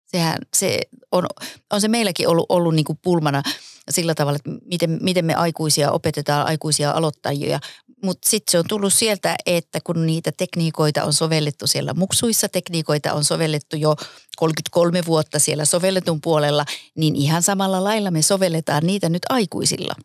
[0.08, 0.80] Sehän se
[1.12, 1.26] on,
[1.74, 3.44] on se meilläkin ollut, ollut niin kuin pulmana
[3.92, 7.60] sillä tavalla, että miten, miten me aikuisia opetetaan, aikuisia aloittajia.
[8.04, 13.14] Mutta sitten se on tullut sieltä, että kun niitä tekniikoita on sovellettu siellä muksuissa, tekniikoita
[13.14, 13.96] on sovellettu jo
[14.38, 16.66] 33 vuotta siellä sovelletun puolella,
[16.96, 19.96] niin ihan samalla lailla me sovelletaan niitä nyt aikuisilla.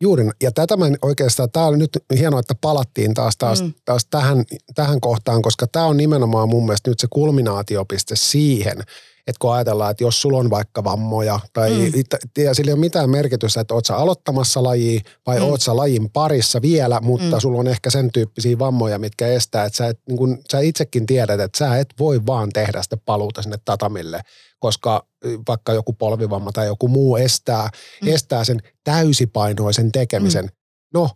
[0.00, 3.72] Juuri, ja tätä mä oikeastaan, tämä on nyt hienoa, että palattiin taas, taas, mm.
[3.84, 8.82] taas tähän, tähän kohtaan, koska tämä on nimenomaan mun mielestä nyt se kulminaatiopiste siihen,
[9.28, 12.44] että kun ajatellaan, että jos sulla on vaikka vammoja tai mm.
[12.44, 15.44] ja sillä ei ole mitään merkitystä, että oot sä aloittamassa lajia vai mm.
[15.44, 17.40] oot sä lajin parissa vielä, mutta mm.
[17.40, 21.06] sulla on ehkä sen tyyppisiä vammoja, mitkä estää, että sä, et, niin kun, sä itsekin
[21.06, 24.20] tiedät, että sä et voi vaan tehdä sitä paluuta sinne tatamille,
[24.58, 25.06] koska
[25.48, 27.70] vaikka joku polvivamma tai joku muu estää,
[28.02, 28.08] mm.
[28.08, 30.44] estää sen täysipainoisen tekemisen.
[30.44, 30.50] Mm.
[30.94, 31.10] No,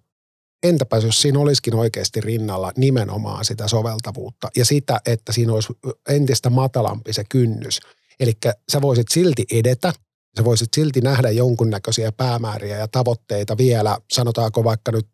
[0.62, 5.72] entäpä jos siinä olisikin oikeasti rinnalla nimenomaan sitä soveltavuutta ja sitä, että siinä olisi
[6.08, 7.80] entistä matalampi se kynnys–
[8.20, 8.32] Eli
[8.72, 9.92] sä voisit silti edetä,
[10.38, 15.08] sä voisit silti nähdä jonkunnäköisiä päämääriä ja tavoitteita vielä, sanotaanko vaikka nyt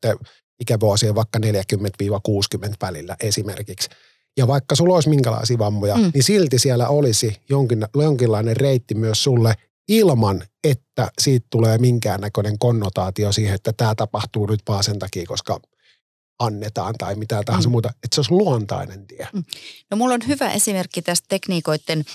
[0.60, 1.40] ikävuosien vaikka 40-60
[2.82, 3.90] välillä esimerkiksi.
[4.36, 6.10] Ja vaikka sulla olisi minkälaisia vammoja, mm.
[6.14, 9.54] niin silti siellä olisi jonkin, jonkinlainen reitti myös sulle
[9.88, 15.60] ilman, että siitä tulee minkäännäköinen konnotaatio siihen, että tämä tapahtuu nyt vaan sen takia, koska
[16.38, 17.70] annetaan tai mitä tahansa mm.
[17.70, 17.88] muuta.
[17.88, 19.28] Että se olisi luontainen tie.
[19.32, 19.44] Mm.
[19.90, 22.04] No mulla on hyvä esimerkki tästä tekniikoiden–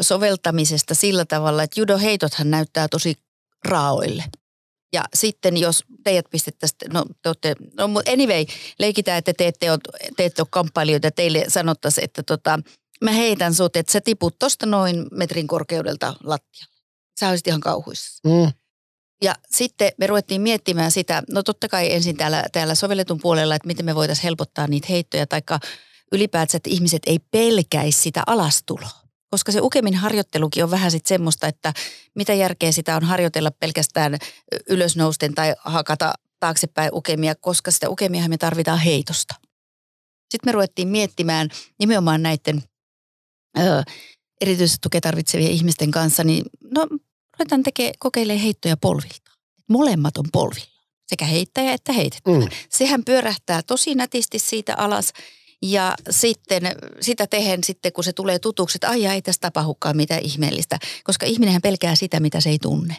[0.00, 3.14] soveltamisesta sillä tavalla, että judoheitothan näyttää tosi
[3.64, 4.24] raaoille.
[4.92, 8.46] Ja sitten jos teidät pistettäisiin, no te olette, no anyway,
[8.78, 9.78] leikitään, että te ette ole,
[10.16, 12.60] te ette ole kamppailijoita, teille sanottaisiin, että tota,
[13.04, 16.74] mä heitän sut, että sä tiput tosta noin metrin korkeudelta lattialle.
[17.20, 18.28] Sä olisit ihan kauhuissa.
[18.28, 18.52] Mm.
[19.22, 23.66] Ja sitten me ruvettiin miettimään sitä, no totta kai ensin täällä, täällä sovelletun puolella, että
[23.66, 25.60] miten me voitaisiin helpottaa niitä heittoja, taikka
[26.12, 29.07] ylipäätään, että ihmiset ei pelkäisi sitä alastuloa.
[29.30, 31.72] Koska se ukemin harjoittelukin on vähän sitten semmoista, että
[32.14, 34.18] mitä järkeä sitä on harjoitella pelkästään
[34.68, 39.34] ylösnousten tai hakata taaksepäin ukemia, koska sitä ukemia me tarvitaan heitosta.
[40.30, 41.48] Sitten me ruvettiin miettimään
[41.78, 42.62] nimenomaan näiden
[43.58, 43.82] ö,
[44.40, 46.86] erityisesti tukea tarvitsevien ihmisten kanssa, niin no
[47.38, 49.30] ruvetaan tekee, kokeilemaan heittoja polvilta.
[49.68, 52.30] Molemmat on polvilla, sekä heittäjä että heitetty.
[52.30, 52.48] Mm.
[52.70, 55.12] Sehän pyörähtää tosi nätisti siitä alas
[55.62, 56.62] Ja sitten
[57.00, 61.26] sitä tehen sitten, kun se tulee tutuksi, että ai ei tästä tapahdukaan mitään ihmeellistä, koska
[61.26, 62.96] ihminenhän pelkää sitä, mitä se ei tunne.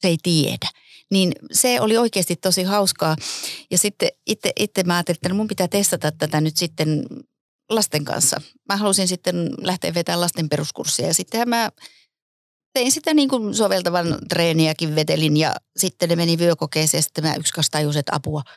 [0.00, 0.68] Se ei tiedä.
[1.10, 3.16] Niin se oli oikeasti tosi hauskaa.
[3.70, 7.06] Ja sitten itse, itse mä ajattelin, että mun pitää testata tätä nyt sitten
[7.70, 8.40] lasten kanssa.
[8.68, 11.70] Mä halusin sitten lähteä vetämään lasten peruskurssia ja sittenhän mä
[12.74, 17.34] tein sitä niin kuin soveltavan treeniäkin vetelin ja sitten ne meni vyökokeeseen ja sitten mä
[17.34, 18.42] yksi tajusin, että apua–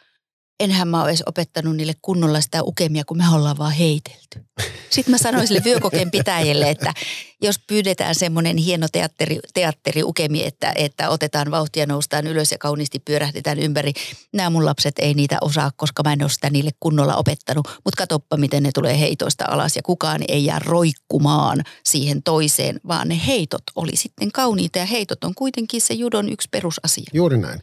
[0.59, 4.45] enhän mä ole edes opettanut niille kunnolla sitä ukemia, kun me ollaan vaan heitelty.
[4.89, 6.93] Sitten mä sanoin sille vyökokeen pitäjille, että
[7.41, 13.59] jos pyydetään semmoinen hieno teatteri, teatteriukemi, että, että otetaan vauhtia, noustaan ylös ja kauniisti pyörähtetään
[13.59, 13.93] ympäri.
[14.33, 17.67] Nämä mun lapset ei niitä osaa, koska mä en ole sitä niille kunnolla opettanut.
[17.67, 23.07] Mutta katoppa, miten ne tulee heitoista alas ja kukaan ei jää roikkumaan siihen toiseen, vaan
[23.07, 27.09] ne heitot oli sitten kauniita ja heitot on kuitenkin se judon yksi perusasia.
[27.13, 27.59] Juuri näin.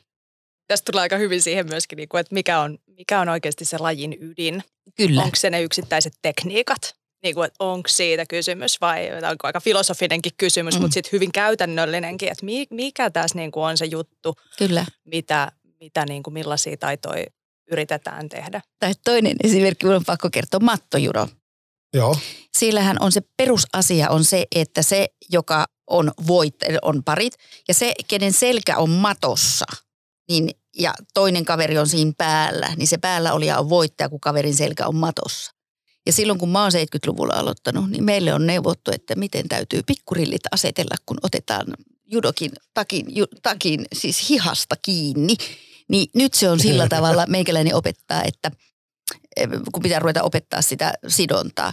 [0.73, 4.17] Tästä tulee aika hyvin siihen myöskin, niin että mikä on, mikä on oikeasti se lajin
[4.21, 4.63] ydin.
[4.97, 5.23] Kyllä.
[5.23, 6.95] Onko se ne yksittäiset tekniikat?
[7.23, 10.81] Niin kuin, että onko siitä kysymys vai onko aika filosofinenkin kysymys, mm.
[10.81, 14.87] mutta sitten hyvin käytännöllinenkin, että mikä tässä niin kuin on se juttu, Kyllä.
[15.05, 17.27] mitä, mitä niin kuin millaisia taitoja
[17.71, 18.63] yritetään tehdä.
[18.79, 21.29] Tai toinen esimerkki, on pakko kertoa mattojuro.
[21.95, 22.17] Joo.
[22.59, 27.35] Sillähän on se perusasia on se, että se, joka on voit, on parit,
[27.69, 29.67] ja se, kenen selkä on matossa,
[30.29, 34.21] niin ja toinen kaveri on siinä päällä, niin se päällä oli ja on voittaja, kun
[34.21, 35.53] kaverin selkä on matossa.
[36.07, 40.43] Ja silloin kun mä oon 70-luvulla aloittanut, niin meille on neuvottu, että miten täytyy pikkurillit
[40.53, 41.67] asetella, kun otetaan
[42.05, 45.37] judokin takin, ju, takin siis hihasta kiinni.
[45.89, 48.51] Niin nyt se on sillä tavalla, meikäläinen opettaa, että
[49.37, 51.73] eh, kun pitää ruveta opettaa sitä sidontaa.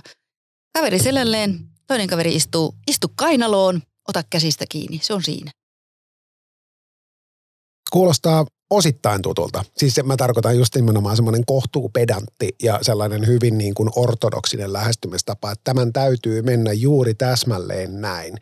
[0.74, 5.52] Kaveri selälleen, toinen kaveri istuu, istu kainaloon, ota käsistä kiinni, se on siinä.
[7.92, 9.66] Kuulostaa osittain tutulta.
[9.78, 15.64] Siis mä tarkoitan just nimenomaan semmoinen kohtuupedantti ja sellainen hyvin niin kuin ortodoksinen lähestymistapa, että
[15.64, 18.38] tämän täytyy mennä juuri täsmälleen näin.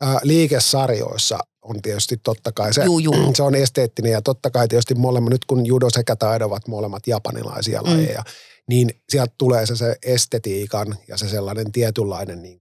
[0.00, 3.34] Ää, liikesarjoissa on tietysti totta kai se, juu, juu.
[3.34, 7.06] se on esteettinen ja totta kai tietysti molemmat, nyt kun judo sekä taido ovat molemmat
[7.06, 7.90] japanilaisia mm.
[7.90, 8.22] lajeja,
[8.68, 12.60] niin sieltä tulee se, se estetiikan ja se sellainen tietynlainen niin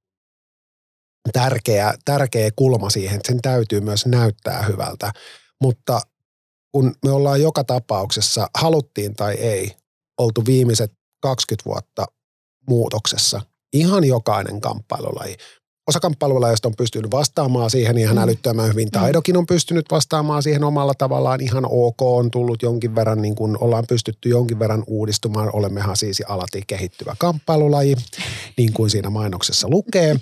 [1.33, 5.11] tärkeä, tärkeä kulma siihen, että sen täytyy myös näyttää hyvältä.
[5.61, 6.01] Mutta
[6.75, 9.71] kun me ollaan joka tapauksessa, haluttiin tai ei,
[10.17, 12.05] oltu viimeiset 20 vuotta
[12.69, 13.41] muutoksessa.
[13.73, 15.37] Ihan jokainen kamppailulaji.
[15.89, 18.21] Osa kamppailulajista on pystynyt vastaamaan siihen ihan mm.
[18.21, 18.87] älyttömän hyvin.
[18.87, 18.91] Mm.
[18.91, 22.01] Taidokin on pystynyt vastaamaan siihen omalla tavallaan ihan ok.
[22.01, 25.49] On tullut jonkin verran, niin kuin ollaan pystytty jonkin verran uudistumaan.
[25.53, 27.95] Olemmehan siis alati kehittyvä kamppailulaji,
[28.57, 30.15] niin kuin siinä mainoksessa lukee.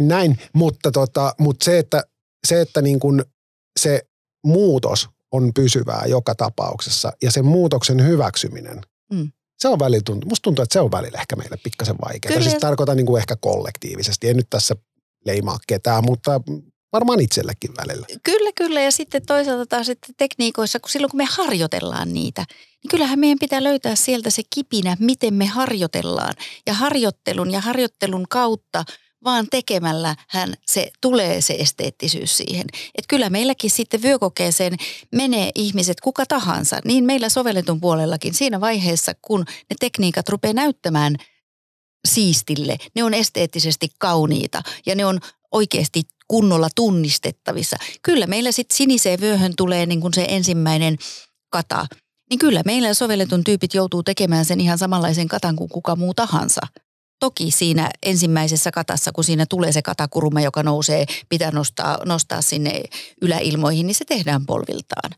[0.00, 2.04] Näin, mutta, tota, mutta se, että,
[2.46, 3.24] se, että niin kuin
[3.78, 4.09] se
[4.44, 8.80] muutos on pysyvää joka tapauksessa ja sen muutoksen hyväksyminen,
[9.12, 9.32] mm.
[9.58, 12.32] se on välillä tuntuu, musta tuntuu, että se on välillä ehkä meille pikkasen vaikeaa.
[12.32, 12.50] Kyllä.
[12.50, 14.76] Siis tarkoitan niin kuin ehkä kollektiivisesti, en nyt tässä
[15.26, 16.40] leimaa ketään, mutta
[16.92, 18.06] varmaan itsellekin välillä.
[18.22, 18.80] Kyllä, kyllä.
[18.80, 22.44] Ja sitten toisaalta taas sitten tekniikoissa, kun silloin kun me harjoitellaan niitä,
[22.82, 26.34] niin kyllähän meidän pitää löytää sieltä se kipinä, miten me harjoitellaan.
[26.66, 28.84] Ja harjoittelun ja harjoittelun kautta–
[29.24, 32.66] vaan tekemällä hän se tulee se esteettisyys siihen.
[32.94, 34.76] Et kyllä meilläkin sitten vyökokeeseen
[35.14, 41.16] menee ihmiset kuka tahansa, niin meillä sovelletun puolellakin siinä vaiheessa, kun ne tekniikat rupeaa näyttämään
[42.08, 45.20] siistille, ne on esteettisesti kauniita ja ne on
[45.52, 47.76] oikeasti kunnolla tunnistettavissa.
[48.02, 50.96] Kyllä meillä sitten siniseen vyöhön tulee niin kuin se ensimmäinen
[51.50, 51.86] kata,
[52.30, 56.60] niin kyllä meillä sovelletun tyypit joutuu tekemään sen ihan samanlaisen katan kuin kuka muu tahansa.
[57.20, 62.82] Toki siinä ensimmäisessä katassa, kun siinä tulee se katakurume, joka nousee, pitää nostaa, nostaa sinne
[63.22, 65.10] yläilmoihin, niin se tehdään polviltaan.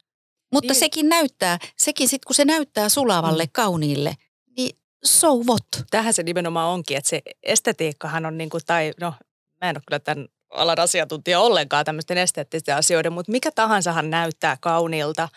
[0.52, 0.80] Mutta niin.
[0.80, 3.50] sekin näyttää, sekin sitten kun se näyttää sulavalle, mm.
[3.52, 4.14] kauniille,
[4.56, 5.66] niin so what?
[5.90, 9.14] Tähän se nimenomaan onkin, että se estetiikkahan on niin kuin, tai no
[9.60, 14.56] mä en ole kyllä tämän alan asiantuntija ollenkaan tämmöisten esteettisten asioiden, mutta mikä tahansahan näyttää
[14.60, 15.28] kauniilta,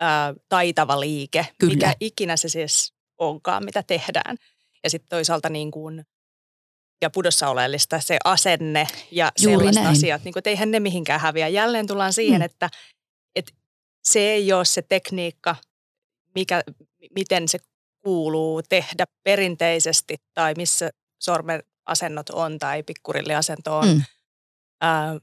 [0.00, 1.74] ää, taitava liike, Kyllä.
[1.74, 4.36] mikä ikinä se siis onkaan, mitä tehdään.
[4.84, 6.04] Ja sitten toisaalta niin kuin,
[7.02, 9.96] ja pudossa oleellista se asenne ja Juuri sellaiset näin.
[9.96, 11.48] asiat, niin kuin, että eihän ne mihinkään häviä.
[11.48, 12.44] Jälleen tullaan siihen, mm.
[12.44, 12.70] että,
[13.36, 13.52] että
[14.04, 15.56] se ei ole se tekniikka,
[16.34, 16.62] mikä,
[17.14, 17.58] miten se
[18.04, 24.02] kuuluu tehdä perinteisesti tai missä sormen asennot on tai pikkurilliasento on, mm.
[24.84, 25.16] äh,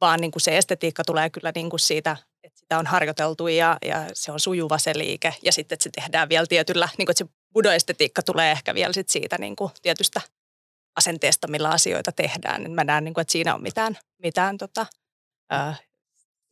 [0.00, 2.16] vaan niin kuin se estetiikka tulee kyllä niin kuin siitä,
[2.62, 6.28] sitä on harjoiteltu ja, ja se on sujuva se liike ja sitten, että se tehdään
[6.28, 10.20] vielä tietyllä, niin kuin, että se budoestetiikka tulee ehkä vielä sit siitä niin kuin tietystä
[10.96, 12.70] asenteesta, millä asioita tehdään.
[12.70, 14.86] Mä näen, niin kuin, että siinä on mitään, mitään tota,
[15.52, 15.80] äh,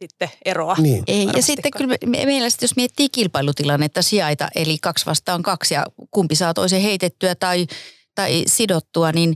[0.03, 0.77] sitten eroa.
[0.79, 1.05] Niin.
[1.07, 5.75] Ei, ja sitten kyllä me, meillä sitten, jos miettii kilpailutilannetta sijaita, eli kaksi vastaan kaksi
[5.75, 7.67] ja kumpi saa toisen heitettyä tai,
[8.15, 9.35] tai sidottua, niin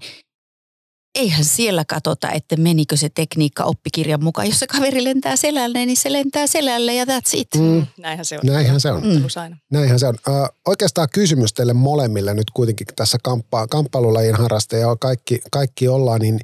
[1.14, 4.48] eihän siellä katsota, että menikö se tekniikka oppikirjan mukaan.
[4.48, 7.48] Jos se kaveri lentää selälle, niin se lentää selälle ja that's it.
[7.56, 7.86] Mm.
[7.98, 8.40] Näinhän se on.
[8.46, 9.02] Näinhän se on.
[9.02, 9.56] Mm.
[9.70, 10.14] Näinhän se on.
[10.28, 10.30] Ö,
[10.68, 16.40] oikeastaan kysymys teille molemmille nyt kuitenkin tässä kamppa, kamppailulajin harrasteja kaikki, kaikki ollaan, niin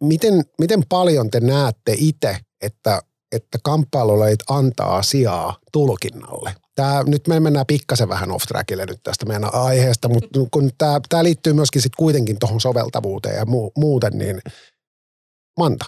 [0.00, 3.02] miten, miten paljon te näette itse, että,
[3.34, 6.54] että kamppailulajit antaa sijaa tulkinnalle?
[6.74, 11.00] Tämä, nyt me mennään pikkasen vähän off trackille nyt tästä meidän aiheesta, mutta kun tämä,
[11.08, 14.40] tämä liittyy myöskin sitten kuitenkin tuohon soveltavuuteen ja mu, muuten, niin
[15.58, 15.84] Manta.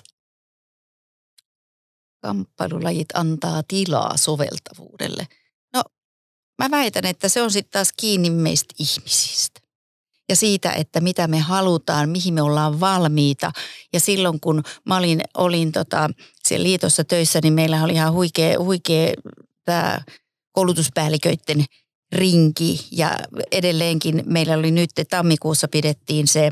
[2.22, 5.28] Kamppailulajit antaa tilaa soveltavuudelle.
[5.74, 5.82] No,
[6.58, 9.60] mä väitän, että se on sitten taas kiinni meistä ihmisistä
[10.28, 13.52] ja siitä, että mitä me halutaan, mihin me ollaan valmiita.
[13.92, 16.10] Ja silloin kun mä olin, olin tota,
[16.48, 19.14] siellä liitossa töissä, niin meillä oli ihan huikea, huikea
[19.64, 20.00] tämä
[20.52, 21.64] koulutuspäälliköiden
[22.12, 23.16] rinki ja
[23.52, 26.50] edelleenkin meillä oli nyt tammikuussa pidettiin se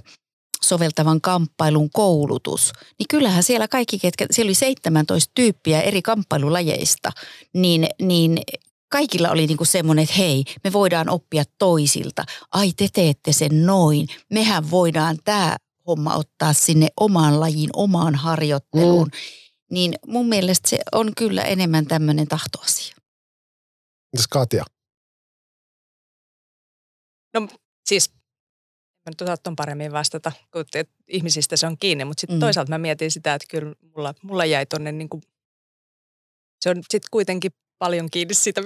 [0.64, 7.10] soveltavan kamppailun koulutus, niin kyllähän siellä kaikki, ketkä, siellä oli 17 tyyppiä eri kamppailulajeista,
[7.54, 8.38] niin, niin
[8.92, 12.24] kaikilla oli niinku semmoinen, että hei, me voidaan oppia toisilta.
[12.52, 14.08] Ai te teette sen noin.
[14.30, 19.06] Mehän voidaan tämä homma ottaa sinne omaan lajiin, omaan harjoitteluun.
[19.06, 19.18] Mm.
[19.70, 22.96] Niin mun mielestä se on kyllä enemmän tämmöinen tahtoasia.
[24.12, 24.64] Mitäs Katja?
[27.34, 27.48] No
[27.86, 28.10] siis
[29.06, 30.64] mä nyt osaa paremmin vastata, kun
[31.08, 32.40] ihmisistä se on kiinni, mutta sitten mm.
[32.40, 35.22] toisaalta mä mietin sitä, että kyllä mulla, mulla jäi tuonne niin kuin,
[36.60, 38.62] se on sitten kuitenkin paljon kiinni siitä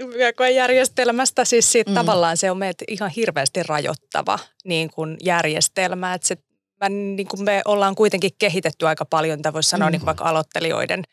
[0.00, 1.44] vyökoe, järjestelmästä.
[1.44, 1.94] Siis siitä mm.
[1.94, 6.14] tavallaan se on meitä ihan hirveästi rajoittava niin kuin järjestelmä.
[6.14, 6.36] Että se,
[6.80, 9.92] mä, niin kuin me ollaan kuitenkin kehitetty aika paljon, tai voisi sanoa mm.
[9.92, 11.04] niin vaikka aloittelijoiden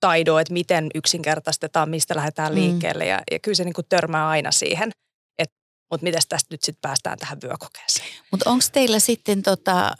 [0.00, 2.58] taido, että miten yksinkertaistetaan, mistä lähdetään mm.
[2.58, 3.06] liikkeelle.
[3.06, 4.90] Ja, ja kyllä se niin kuin törmää aina siihen.
[5.90, 8.08] Mutta miten tästä nyt sitten päästään tähän vyökokeeseen?
[8.30, 9.92] Mutta onko teillä sitten, tota,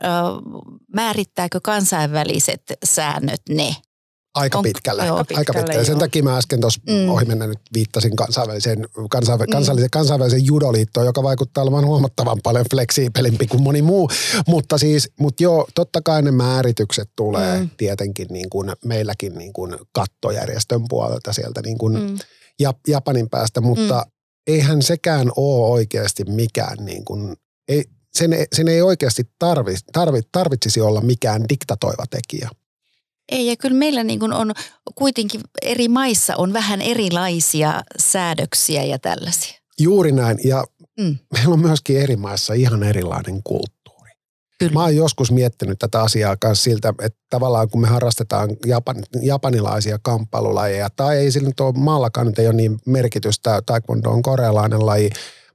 [0.94, 3.76] määrittääkö kansainväliset säännöt ne?
[4.34, 5.06] Aika on, pitkälle.
[5.06, 5.74] Joo, pitkälle aika pitkälle.
[5.74, 5.84] Joo.
[5.84, 7.08] Sen takia mä äsken tuossa mm.
[7.08, 9.52] ohi mennä nyt viittasin kansainväliseen, kansainv- mm.
[9.52, 14.10] kansallisen, kansainväliseen judoliittoon, joka vaikuttaa olevan huomattavan paljon fleksiipelimpi kuin moni muu.
[14.46, 17.70] Mutta siis, mutta joo, totta kai ne määritykset tulee mm.
[17.76, 22.18] tietenkin niin kuin meilläkin niin kuin kattojärjestön puolelta sieltä niin kuin mm.
[22.88, 24.12] Japanin päästä, mutta mm.
[24.46, 27.36] eihän sekään ole oikeasti mikään niin kuin,
[27.68, 32.50] ei, sen, sen ei oikeasti tarvi, tarvi, tarvitsisi olla mikään diktatoiva tekijä.
[33.30, 34.52] Ei, ja kyllä meillä niin kuin on
[34.94, 39.60] kuitenkin eri maissa on vähän erilaisia säädöksiä ja tällaisia.
[39.78, 40.64] Juuri näin, ja
[41.00, 41.18] mm.
[41.32, 44.10] meillä on myöskin eri maissa ihan erilainen kulttuuri.
[44.58, 44.72] Kyllä.
[44.72, 49.98] Mä oon joskus miettinyt tätä asiaa myös siltä, että tavallaan kun me harrastetaan japan, japanilaisia
[50.02, 54.86] kamppailulajeja, tai ei sillä nyt ole maallakaan nyt ei ole niin merkitystä, taekwondo on korealainen
[54.86, 55.10] laji,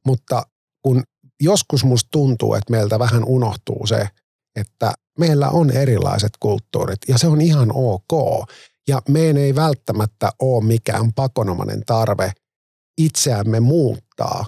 [0.06, 0.44] mutta
[0.82, 1.04] kun
[1.42, 4.08] joskus musta tuntuu, että meiltä vähän unohtuu se,
[4.56, 8.12] että meillä on erilaiset kulttuurit ja se on ihan ok.
[8.88, 12.32] Ja meidän ei välttämättä ole mikään pakonomainen tarve
[12.98, 14.46] itseämme muuttaa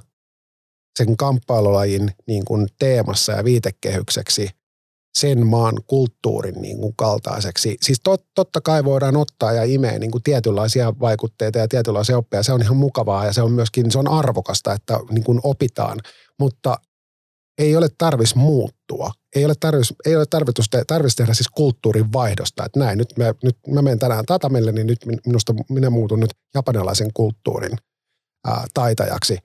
[0.97, 4.49] sen kamppailulajin niin kuin teemassa ja viitekehykseksi
[5.17, 7.77] sen maan kulttuurin niin kuin kaltaiseksi.
[7.81, 12.43] Siis tot, totta kai voidaan ottaa ja imeä niin kuin tietynlaisia vaikutteita ja tietynlaisia oppeja.
[12.43, 15.99] Se on ihan mukavaa ja se on myöskin se on arvokasta, että niin kuin opitaan.
[16.39, 16.77] Mutta
[17.57, 19.11] ei ole tarvis muuttua.
[19.35, 23.33] Ei ole tarvis, ei ole tarvitus tarvis tehdä siis kulttuurin vaihdosta, että näin, nyt, mä,
[23.43, 27.77] nyt mä menen tänään tatamelle, niin nyt minusta minä muutun nyt japanilaisen kulttuurin
[28.47, 29.37] ää, taitajaksi.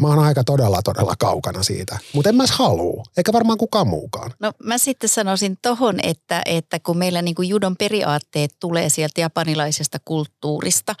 [0.00, 4.32] Mä oon aika todella, todella kaukana siitä, mutta en mä halua, eikä varmaan kukaan muukaan.
[4.40, 9.20] No mä sitten sanoisin tohon, että, että kun meillä niin kuin judon periaatteet tulee sieltä
[9.20, 10.94] japanilaisesta kulttuurista,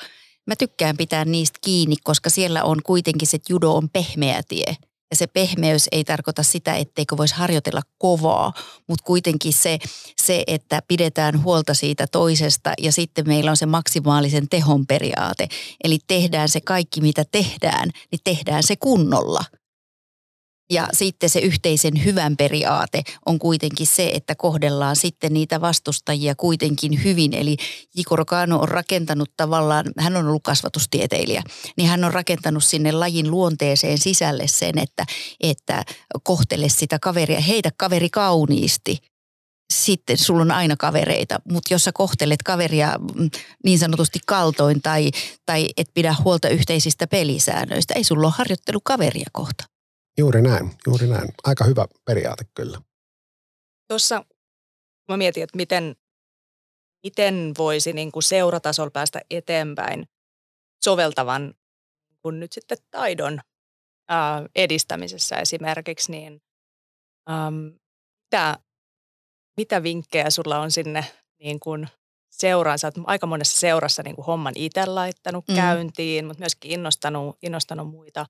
[0.46, 4.76] mä tykkään pitää niistä kiinni, koska siellä on kuitenkin se, että judo on pehmeä tie.
[5.10, 8.52] Ja se pehmeys ei tarkoita sitä, etteikö voisi harjoitella kovaa,
[8.88, 9.78] mutta kuitenkin se,
[10.22, 15.48] se, että pidetään huolta siitä toisesta ja sitten meillä on se maksimaalisen tehon periaate.
[15.84, 19.44] Eli tehdään se kaikki, mitä tehdään, niin tehdään se kunnolla.
[20.70, 27.04] Ja sitten se yhteisen hyvän periaate on kuitenkin se, että kohdellaan sitten niitä vastustajia kuitenkin
[27.04, 27.34] hyvin.
[27.34, 27.56] Eli
[27.96, 31.42] Jikoro Kano on rakentanut tavallaan, hän on ollut kasvatustieteilijä,
[31.76, 35.04] niin hän on rakentanut sinne lajin luonteeseen sisälle sen, että,
[35.40, 35.84] että
[36.22, 38.98] kohtele sitä kaveria, heitä kaveri kauniisti
[39.72, 43.30] sitten sulla on aina kavereita, mutta jos sä kohtelet kaveria mm,
[43.64, 45.10] niin sanotusti kaltoin tai,
[45.46, 49.64] tai et pidä huolta yhteisistä pelisäännöistä, ei sulla ole harjoittelu kaveria kohta.
[50.18, 51.28] Juuri näin, juuri näin.
[51.44, 52.80] Aika hyvä periaate kyllä.
[53.88, 54.24] Tuossa
[55.08, 55.96] mä mietin, että miten,
[57.02, 60.08] miten voisi niin kuin seuratasolla päästä eteenpäin
[60.84, 61.54] soveltavan
[62.24, 63.40] kun nyt sitten taidon
[64.08, 66.42] ää, edistämisessä esimerkiksi, niin
[67.30, 67.72] äm,
[68.24, 68.58] mitä,
[69.56, 71.04] mitä vinkkejä sulla on sinne
[71.38, 71.88] niin kuin
[72.30, 72.78] seuraan?
[72.78, 75.54] Sä oot aika monessa seurassa niin kuin homman itse laittanut mm.
[75.54, 78.26] käyntiin, mutta myöskin innostanut, innostanut muita,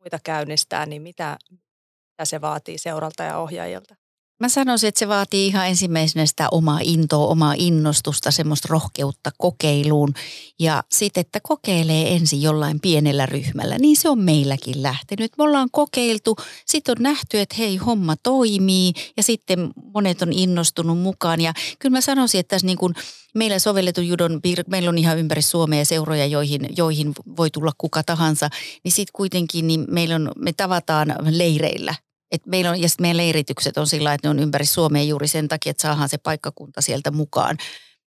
[0.00, 3.96] muita käynnistää, niin mitä, mitä se vaatii seuralta ja ohjaajilta?
[4.40, 10.14] Mä sanoisin, että se vaatii ihan ensimmäisenä sitä omaa intoa, omaa innostusta, semmoista rohkeutta kokeiluun.
[10.58, 13.78] Ja sitten, että kokeilee ensin jollain pienellä ryhmällä.
[13.78, 15.32] Niin se on meilläkin lähtenyt.
[15.38, 16.36] Me ollaan kokeiltu,
[16.66, 21.40] sitten on nähty, että hei, homma toimii ja sitten monet on innostunut mukaan.
[21.40, 22.94] Ja kyllä mä sanoisin, että tässä niin kuin
[23.34, 28.50] meillä sovelletun judon, meillä on ihan ympäri Suomea seuroja, joihin, joihin voi tulla kuka tahansa.
[28.84, 31.94] Niin sitten kuitenkin niin meillä on, me tavataan leireillä
[32.30, 35.48] et meillä on, ja meidän leiritykset on sillä että ne on ympäri Suomea juuri sen
[35.48, 37.56] takia, että saadaan se paikkakunta sieltä mukaan.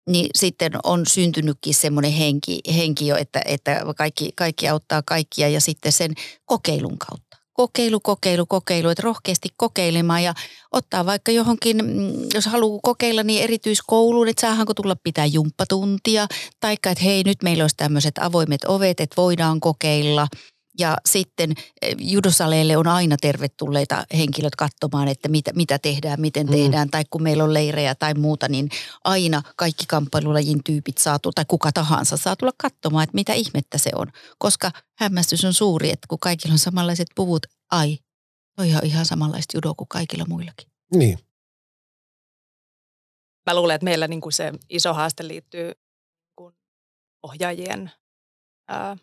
[0.09, 5.61] Niin sitten on syntynytkin semmoinen henki, henki jo, että, että kaikki, kaikki auttaa kaikkia ja
[5.61, 6.13] sitten sen
[6.45, 7.37] kokeilun kautta.
[7.53, 10.33] Kokeilu, kokeilu, kokeilu, että rohkeasti kokeilemaan ja
[10.71, 16.27] ottaa vaikka johonkin, mm, jos haluaa kokeilla, niin erityiskouluun, että saadaanko tulla pitää jumppatuntia.
[16.59, 20.27] Taikka, että hei, nyt meillä olisi tämmöiset avoimet ovet, että voidaan kokeilla–
[20.79, 26.51] ja sitten eh, judosaleille on aina tervetulleita henkilöt katsomaan, että mitä, mitä tehdään, miten mm.
[26.51, 26.89] tehdään.
[26.89, 28.69] Tai kun meillä on leirejä tai muuta, niin
[29.03, 33.89] aina kaikki kamppailulajin tyypit saa tai kuka tahansa saa tulla katsomaan, että mitä ihmettä se
[33.95, 34.07] on.
[34.37, 37.97] Koska hämmästys on suuri, että kun kaikilla on samanlaiset puvut, ai,
[38.55, 40.67] toi on ihan samanlaista judoa kuin kaikilla muillakin.
[40.95, 41.19] Niin.
[43.49, 45.71] Mä luulen, että meillä niin kuin se iso haaste liittyy
[47.23, 47.91] ohjaajien
[48.67, 48.97] ää,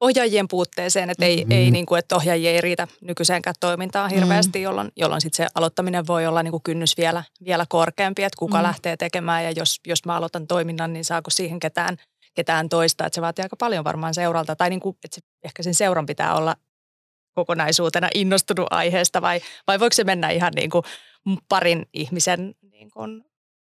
[0.00, 1.50] ohjaajien puutteeseen, että ei, mm-hmm.
[1.50, 4.64] ei niin kuin, että ohjaajia ei riitä nykyiseenkään toimintaan hirveästi, mm-hmm.
[4.64, 8.56] jolloin, jolloin sit se aloittaminen voi olla niin kuin kynnys vielä, vielä korkeampi, että kuka
[8.56, 8.66] mm-hmm.
[8.66, 11.96] lähtee tekemään ja jos, jos mä aloitan toiminnan, niin saako siihen ketään,
[12.34, 15.62] ketään toista, että se vaatii aika paljon varmaan seuralta tai niin kuin, että se, ehkä
[15.62, 16.56] sen seuran pitää olla
[17.34, 20.84] kokonaisuutena innostunut aiheesta vai, vai voiko se mennä ihan niin kuin
[21.48, 23.24] parin ihmisen niin kuin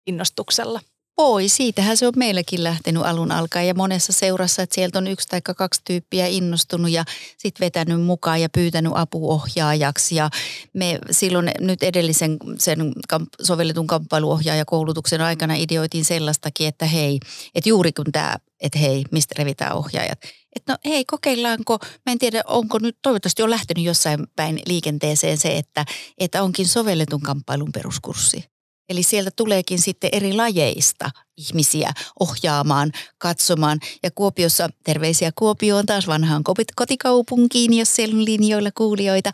[0.08, 0.80] innostuksella?
[1.22, 5.28] Voi, siitähän se on meilläkin lähtenyt alun alkaen ja monessa seurassa, että sieltä on yksi
[5.28, 7.04] tai kaksi tyyppiä innostunut ja
[7.38, 10.16] sitten vetänyt mukaan ja pyytänyt apuohjaajaksi.
[10.16, 10.30] Ja
[10.74, 12.94] me silloin nyt edellisen sen
[13.42, 17.20] sovelletun kamppailuohjaajakoulutuksen aikana ideoitiin sellaistakin, että hei,
[17.56, 20.20] että juuri kun tämä, että hei, mistä revitään ohjaajat.
[20.56, 25.38] Että no hei, kokeillaanko, mä en tiedä, onko nyt toivottavasti on lähtenyt jossain päin liikenteeseen
[25.38, 25.86] se, että,
[26.18, 28.51] että onkin sovelletun kamppailun peruskurssi.
[28.92, 33.80] Eli sieltä tuleekin sitten eri lajeista ihmisiä ohjaamaan, katsomaan.
[34.04, 36.44] Ja Kuopiossa, terveisiä Kuopioon taas vanhaan
[36.76, 39.32] kotikaupunkiin, jos siellä on linjoilla kuulijoita,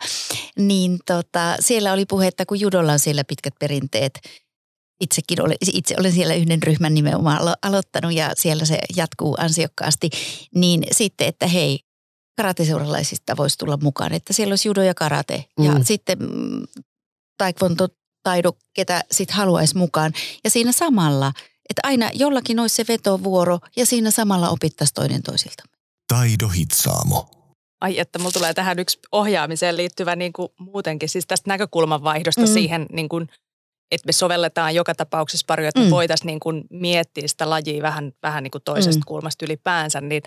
[0.58, 4.20] niin tota, siellä oli puhetta, kun judolla on siellä pitkät perinteet.
[5.00, 10.10] Itsekin olen, itse olen siellä yhden ryhmän nimenomaan aloittanut ja siellä se jatkuu ansiokkaasti.
[10.54, 11.80] Niin sitten, että hei,
[12.36, 15.44] karateseuralaisista voisi tulla mukaan, että siellä olisi judo ja karate.
[15.58, 15.64] Mm.
[15.64, 16.64] Ja sitten mm,
[17.38, 17.88] taekwondo
[18.28, 20.12] taido, ketä sit haluaisi mukaan.
[20.44, 21.32] Ja siinä samalla,
[21.70, 25.62] että aina jollakin olisi se vetovuoro ja siinä samalla opittaisi toinen toisilta.
[26.08, 27.30] Taido Hitsaamo.
[27.80, 32.40] Ai että mulla tulee tähän yksi ohjaamiseen liittyvä niin kuin muutenkin, siis tästä näkökulman vaihdosta
[32.40, 32.46] mm.
[32.46, 33.28] siihen, niin kuin,
[33.90, 35.86] että me sovelletaan joka tapauksessa pari, että mm.
[35.86, 39.06] me voitaisiin niin kuin miettiä sitä lajia vähän, vähän niin kuin toisesta mm.
[39.06, 40.22] kulmasta ylipäänsä, niin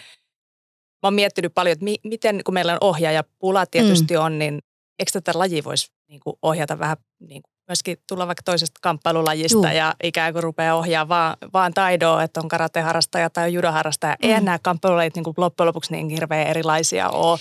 [1.04, 4.22] mä oon miettinyt paljon, että mi, miten, kun meillä on ohjaaja, pula tietysti mm.
[4.22, 4.60] on, niin
[5.00, 9.58] eikö tätä laji voisi niin kuin ohjata vähän niin kuin myöskin tulla vaikka toisesta kamppailulajista
[9.58, 9.76] Juh.
[9.76, 14.16] ja ikään kuin rupeaa ohjaa vaan, vaan taidoa, että on karateharrastaja tai judoharrastaja.
[14.22, 14.28] Mm.
[14.28, 17.40] Eihän nämä kamppailulajit niin kuin loppujen lopuksi niin hirveän erilaisia ole.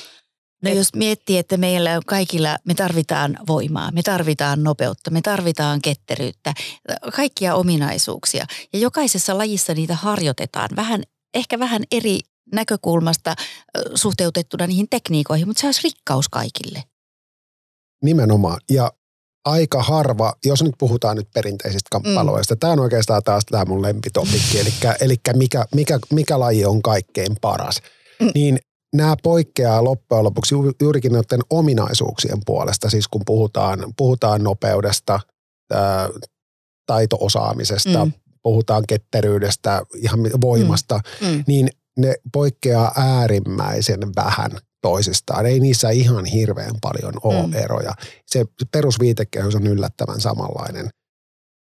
[0.63, 0.77] No Et...
[0.77, 6.55] jos miettii, että meillä on kaikilla, me tarvitaan voimaa, me tarvitaan nopeutta, me tarvitaan ketteryyttä,
[7.17, 8.47] kaikkia ominaisuuksia.
[8.73, 11.03] Ja jokaisessa lajissa niitä harjoitetaan vähän,
[11.35, 12.21] ehkä vähän eri
[12.55, 13.35] näkökulmasta
[13.95, 16.85] suhteutettuna niihin tekniikoihin, mutta se olisi rikkaus kaikille.
[18.03, 18.61] Nimenomaan.
[18.71, 18.93] Ja
[19.45, 22.59] aika harva, jos nyt puhutaan nyt perinteisistä kamppailuista, mm.
[22.59, 27.37] tämä on oikeastaan taas tämä mun lempitopikki, eli, eli mikä, mikä, mikä laji on kaikkein
[27.41, 27.83] paras,
[28.21, 28.31] mm.
[28.35, 28.59] niin
[28.97, 35.21] nämä poikkeaa loppujen lopuksi juurikin noiden ominaisuuksien puolesta, siis kun puhutaan, puhutaan nopeudesta,
[35.73, 36.09] ää,
[36.87, 38.13] taito-osaamisesta, mm.
[38.43, 41.27] puhutaan ketteryydestä, ihan voimasta, mm.
[41.27, 41.45] Mm.
[41.47, 41.69] niin
[41.99, 44.51] ne poikkeaa äärimmäisen vähän
[44.83, 45.47] toisistaan.
[45.47, 47.55] Ei niissä ihan hirveän paljon ole mm.
[47.55, 47.95] eroja.
[48.27, 50.89] Se perusviitekehys on yllättävän samanlainen.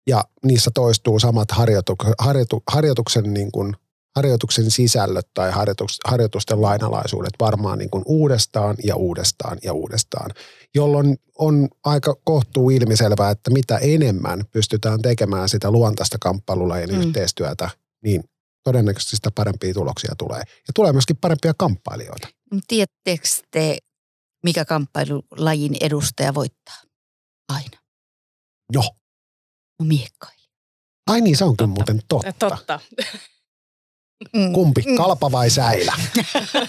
[0.06, 3.76] Ja niissä toistuu samat harjoitu, harjoitu, harjoituksen, niin kuin,
[4.16, 10.30] harjoituksen sisällöt tai harjoitus, harjoitusten lainalaisuudet varmaan niin kuin uudestaan ja uudestaan ja uudestaan.
[10.74, 17.00] Jolloin on aika kohtuu ilmiselvää, että mitä enemmän pystytään tekemään sitä luontaista kamppailulajien mm.
[17.00, 17.70] yhteistyötä
[18.04, 18.24] niin
[18.64, 20.40] todennäköisesti sitä parempia tuloksia tulee.
[20.40, 22.28] Ja tulee myöskin parempia kamppailijoita.
[22.68, 23.78] Tiedättekö te,
[24.44, 26.76] mikä kamppailulajin edustaja voittaa?
[27.48, 27.78] Aina.
[28.74, 28.82] No.
[29.80, 30.46] No miekkailija.
[31.06, 32.32] Ai niin, se on kyllä muuten totta.
[32.32, 32.80] Totta.
[34.32, 34.52] Mm.
[34.52, 35.94] Kumpi, kalpa vai säilä?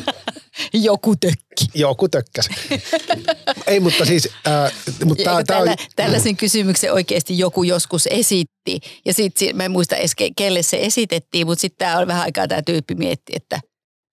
[0.73, 1.65] Joku tökki.
[1.73, 2.49] Joku tökkäs.
[3.67, 4.29] Ei, mutta siis...
[4.47, 4.73] Äh,
[5.05, 8.79] mutta tää, tää on, tällä, tällaisen kysymyksen oikeasti joku joskus esitti.
[9.05, 12.23] Ja sitten mä en muista edes ke- kelle se esitettiin, mutta sitten tämä on vähän
[12.23, 13.59] aikaa tämä tyyppi mietti, että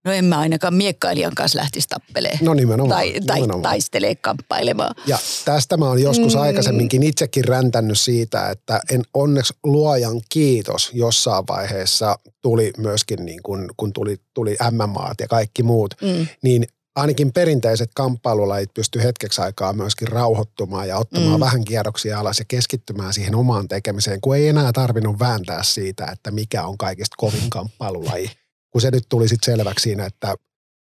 [0.04, 2.44] no en mä ainakaan miekkailijan kanssa lähtisi tappelemaan.
[2.44, 2.90] no nimenomaan.
[3.00, 3.62] tai, tai nimenomaan.
[3.62, 4.94] taistelee kamppailemaan.
[5.06, 6.40] Ja tästä mä oon joskus Mm.
[6.40, 13.70] aikaisemminkin itsekin räntänyt siitä, että en onneksi luojan kiitos jossain vaiheessa tuli myöskin niin kun,
[13.76, 16.26] kun tuli, tuli MMAt ja kaikki muut, Mm.
[16.42, 16.64] niin
[16.96, 21.40] ainakin perinteiset kamppailulajit pysty hetkeksi aikaa myöskin rauhoittumaan ja ottamaan mm.
[21.40, 26.30] vähän kierroksia alas ja keskittymään siihen omaan tekemiseen, kun ei enää tarvinnut vääntää siitä, että
[26.30, 28.30] mikä on kaikista kovin kamppailulaji.
[28.74, 30.34] Kun se nyt tuli sitten selväksi siinä, että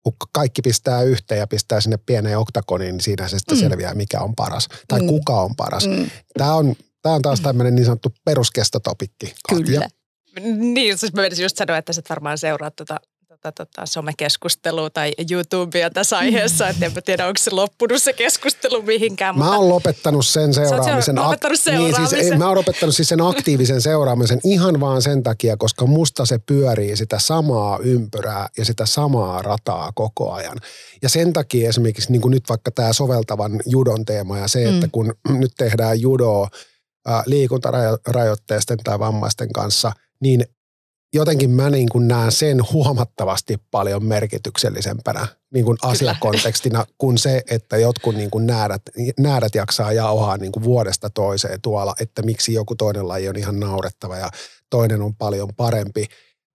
[0.03, 3.63] kun kaikki pistää yhteen ja pistää sinne pieneen oktagoniin, niin siinä se sitten Mm.
[3.63, 3.69] mm.
[3.69, 5.05] selviää, mikä on paras tai Mm.
[5.05, 5.09] mm.
[5.09, 5.87] kuka on paras.
[5.87, 5.93] Mm.
[5.93, 6.09] Mm.
[6.37, 9.35] Tämä on, tämä on taas tämmöinen niin sanottu peruskestotopikki.
[9.49, 9.87] Kyllä.
[10.73, 12.99] Niin, siis mä menisin just sanoa, että sä et varmaan seuraa tota,
[13.51, 18.81] tota, tota somekeskustelua tai YouTubea tässä aiheessa, että en tiedä, onko se loppunut se keskustelu
[18.81, 19.37] mihinkään.
[19.37, 21.03] Mä oon lopettanut sen Sä seuraamisen.
[21.15, 22.33] seura- lopettanut Niin, siis, seuraamisen.
[22.33, 26.37] ei, mä oon lopettanut siis sen aktiivisen seuraamisen ihan vaan sen takia, koska musta se
[26.37, 30.57] pyörii sitä samaa ympyrää ja sitä samaa rataa koko ajan.
[31.01, 34.73] Ja sen takia esimerkiksi niin kuin nyt vaikka tämä soveltavan judon teema ja se, Mm.
[34.75, 36.47] että kun nyt tehdään judoa
[37.07, 39.91] ää, liikuntarajoitteisten tai vammaisten kanssa,
[40.21, 40.45] niin
[41.15, 47.77] jotenkin mä niin kuin näen sen huomattavasti paljon merkityksellisempänä niin kuin asiakontekstina kuin se, että
[47.77, 48.81] jotkut niin kuin näädät,
[49.19, 53.59] näädät jaksaa jauhaa niin kuin vuodesta toiseen tuolla, että miksi joku toinen laji on ihan
[53.59, 54.29] naurettava ja
[54.69, 56.05] toinen on paljon parempi,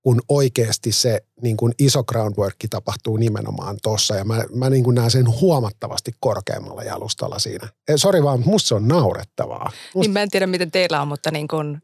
[0.03, 4.95] kun oikeasti se niin kuin iso groundwork tapahtuu nimenomaan tossa ja mä, mä niin kuin
[4.95, 7.69] näen sen huomattavasti korkeammalla jalustalla siinä.
[7.89, 9.71] Eh, Sori vaan, musta se on naurettavaa.
[9.95, 11.79] Musta, Niin mä en tiedä, miten teillä on, mutta niin kun,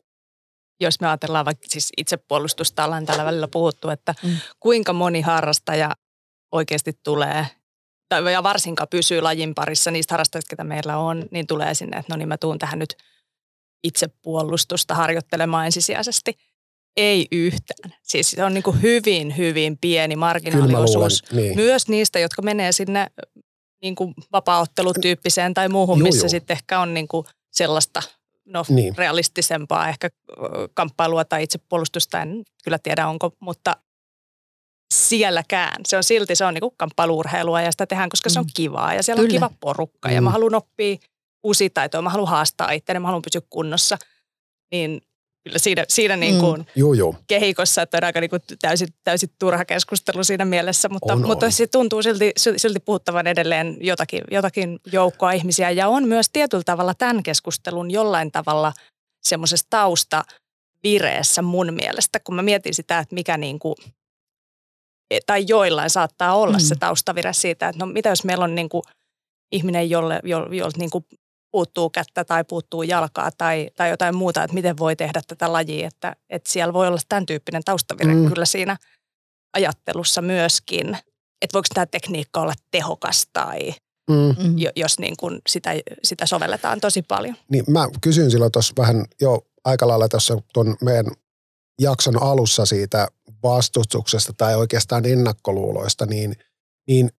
[0.81, 4.37] jos me ajatellaan vaikka siis itsepuolustusta, ollaan tällä välillä puhuttu, että Mm.
[4.61, 5.97] kuinka moni harrastaja
[6.53, 7.47] oikeasti tulee,
[8.09, 12.13] tai ja varsinkaan pysyy lajin parissa niistä harrastajista, ketä meillä on, niin tulee sinne, että
[12.13, 12.97] no niin mä tuun tähän nyt
[13.85, 16.39] itsepuolustusta harjoittelemaan ensisijaisesti.
[16.97, 17.95] Ei yhtään.
[18.03, 21.23] Siis se on niin kuin hyvin, hyvin pieni marginaaliosuus.
[21.33, 21.57] niin.
[21.57, 23.07] Myös niistä, jotka menee sinne
[23.83, 28.03] niin kuin vapaaottelutyyppiseen tai muuhun, Juu, missä sitten ehkä on niin kuin sellaista
[28.47, 28.95] no, Niin.
[28.99, 30.09] realistisempaa ehkä
[30.75, 33.77] kamppailua tai itsepuolustusta, en kyllä tiedä onko, mutta
[34.95, 35.81] sielläkään.
[35.87, 38.51] Se on silti, se on niin kamppailuurheilua ja sitä tehdään, koska se on Mm.
[38.55, 39.45] kivaa ja siellä Kyllä.
[39.47, 40.25] on kiva porukka ja Mm.
[40.25, 40.97] mä haluan oppia
[41.45, 43.99] uusia taitoja, mä haluan haastaa itseäni, mä haluan pysyä kunnossa.
[44.73, 45.03] Niin
[45.47, 46.67] kyllä siinä, siinä niin kuin Mm.
[46.77, 47.17] Juu, juu.
[47.27, 51.47] kehikossa, että on aika niin kuin täysin, täysin turha keskustelu siinä mielessä, mutta, On, mutta
[51.47, 51.53] on.
[51.53, 56.95] se tuntuu silti, silti puhuttavan edelleen jotakin, jotakin joukkoa ihmisiä ja on myös tietyllä tavalla
[56.95, 58.73] tämän keskustelun jollain tavalla
[59.23, 60.25] semmoisessa tausta
[60.83, 63.75] vireessä mun mielestä, kun mä mietin sitä, että mikä niin kuin,
[65.27, 66.63] tai joillain saattaa olla Mm.
[66.63, 66.67] mm.
[66.69, 68.83] se taustavire siitä, että no mitä jos meillä on niin kuin
[69.53, 71.05] ihminen, jolle, jolle, jolle niin kuin
[71.51, 75.89] puuttuu kättä tai puuttuu jalkaa tai, tai jotain muuta, että miten voi tehdä tätä lajia,
[75.89, 78.29] että, että siellä voi olla tämän tyyppinen taustavire Mm.
[78.29, 78.77] kyllä siinä
[79.57, 80.89] ajattelussa myöskin,
[81.43, 83.75] että voiko tämä tekniikka olla tehokas tai
[84.11, 84.35] Mm.
[84.45, 84.59] Mm.
[84.59, 85.71] jo- jos niin kuin sitä,
[86.05, 87.37] sitä sovelletaan tosi paljon.
[87.51, 91.07] Niin mä kysyin silloin tuossa vähän jo aika lailla tuossa tuon meidän
[91.81, 93.09] jakson alussa siitä
[93.43, 96.37] vastustuksesta tai oikeastaan ennakkoluuloista, niin,
[96.89, 97.11] niin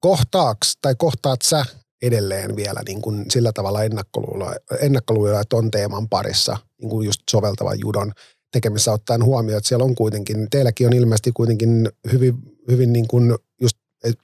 [0.00, 1.64] kohtaaks tai kohtaat sä
[2.02, 7.80] edelleen vielä niin kuin sillä tavalla ennakkoluuloja, ennakkoluuloja ton teeman parissa, niin kuin just soveltavan
[7.80, 8.12] judon
[8.52, 12.34] tekemisessä ottaen huomioon, että siellä on kuitenkin, teilläkin on ilmeisesti kuitenkin hyvin,
[12.70, 13.76] hyvin niin kuin just,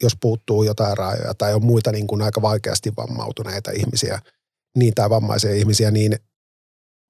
[0.02, 4.22] jos puuttuu jotain rajoja tai on muita niin kuin aika vaikeasti vammautuneita ihmisiä,
[4.76, 6.16] niin tai vammaisia ihmisiä, niin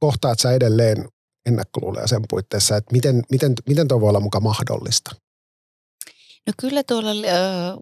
[0.01, 1.09] kohtaat sä edelleen
[1.47, 5.11] ennakkoluuloja sen puitteissa, että miten, miten, miten tuo voi olla muka mahdollista?
[6.47, 7.11] No kyllä tuolla,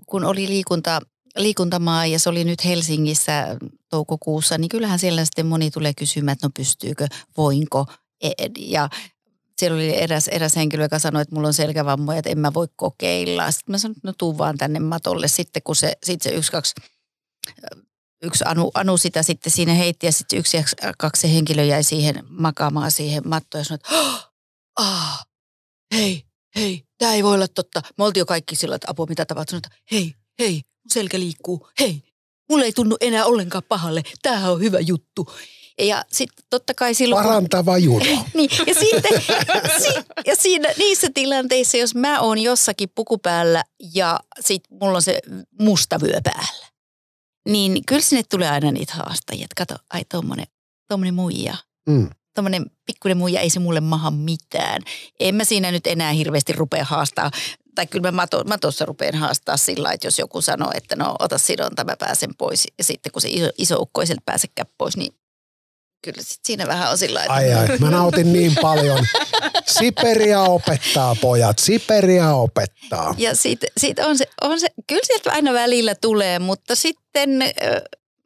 [0.07, 1.01] kun oli liikunta,
[1.37, 3.57] liikuntamaa ja se oli nyt Helsingissä
[3.91, 7.07] toukokuussa, niin kyllähän siellä sitten moni tulee kysymään, että no pystyykö,
[7.37, 7.87] voinko.
[8.23, 8.89] E- Ja
[9.59, 12.67] siellä oli eräs, eräs henkilö, joka sanoi, että mulla on selkävammoja, että en mä voi
[12.77, 13.51] kokeilla.
[13.51, 15.29] Sitten mä sanoin, että no tuu vaan tänne matolle.
[15.29, 16.75] Sitten kun se, sit se yksi, kaksi,
[18.23, 20.57] yksi anu, anu sitä sitten siinä heitti ja sitten yksi
[20.99, 23.89] kaksi henkilö jäi siihen makaamaan siihen mattoon ja sanoi, että
[24.77, 25.27] ah,
[25.95, 26.25] hei,
[26.57, 27.83] hei, tämä ei voi olla totta.
[27.99, 29.61] Me oltiin jo kaikki sillä, että apua, mitä tapahtuu.
[29.93, 32.03] Hei, hei, mun selkä liikkuu, hei,
[32.51, 35.33] mulle ei tunnu enää ollenkaan pahalle, tämähän on hyvä juttu.
[35.79, 37.25] Ja sitten totta kai silloin...
[37.25, 38.05] Parantava judo.
[38.35, 39.23] niin, ja sitten
[39.83, 39.89] si,
[40.27, 43.65] ja siinä, niissä tilanteissa, jos mä oon jossakin puku päällä
[43.95, 45.21] ja sit mulla on se
[45.61, 46.67] musta vyö päällä,
[47.49, 49.47] niin kyllä sinne tulee aina niitä haastajia.
[49.57, 50.47] Kato, ai tommonen,
[50.89, 51.57] tommonen muija.
[51.89, 52.11] Mm.
[52.35, 54.83] Tommonen pikkuinen muija, ei se mulle maha mitään.
[55.21, 57.31] En mä siinä nyt enää hirveästi rupea haastaa
[57.77, 61.39] tai kyllä mä mato, matossa rupean haastaa sillä, että jos joku sanoo, että no ota
[61.39, 62.67] sidonta, mä pääsen pois.
[62.79, 65.13] Ja sitten kun se iso, iso ukko ei pääsekään pois, niin
[66.05, 67.33] kyllä sit siinä vähän on sillä että...
[67.33, 69.07] Ai ai, mä nautin niin paljon.
[69.67, 73.15] Siperia opettaa pojat, Siperia opettaa.
[73.19, 77.31] Ja siitä, siitä on, se, on se, kyllä sieltä aina välillä tulee, mutta sitten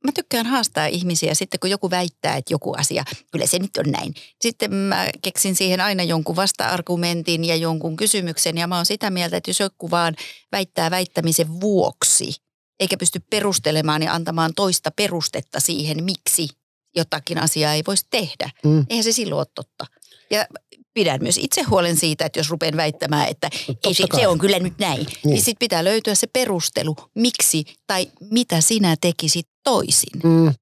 [0.04, 3.92] mä tykkään haastaa ihmisiä sitten, kun joku väittää, että joku asia, kyllä se nyt on
[3.92, 4.14] näin.
[4.40, 9.36] Sitten mä keksin siihen aina jonkun vasta-argumentin ja jonkun kysymyksen ja mä oon sitä mieltä,
[9.36, 10.16] että jos joku vaan
[10.52, 12.34] väittää väittämisen vuoksi,
[12.80, 16.48] eikä pysty perustelemaan ja antamaan toista perustetta siihen, miksi
[16.96, 18.50] jotakin asiaa ei voisi tehdä.
[18.64, 18.86] Mm.
[18.88, 19.86] Eihän se silloin ole totta.
[20.30, 20.46] Ja
[20.94, 23.50] pidän myös itse huolen siitä, että jos rupean väittämään, että
[23.86, 27.64] ei, se, se on kyllä nyt näin, niin, niin sitten pitää löytyä se perustelu, miksi
[27.86, 30.20] tai mitä sinä tekisit toisin.
[30.24, 30.54] Mm.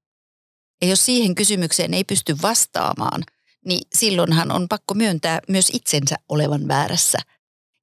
[0.82, 3.22] Ja jos siihen kysymykseen ei pysty vastaamaan,
[3.64, 7.18] niin silloinhan on pakko myöntää myös itsensä olevan väärässä.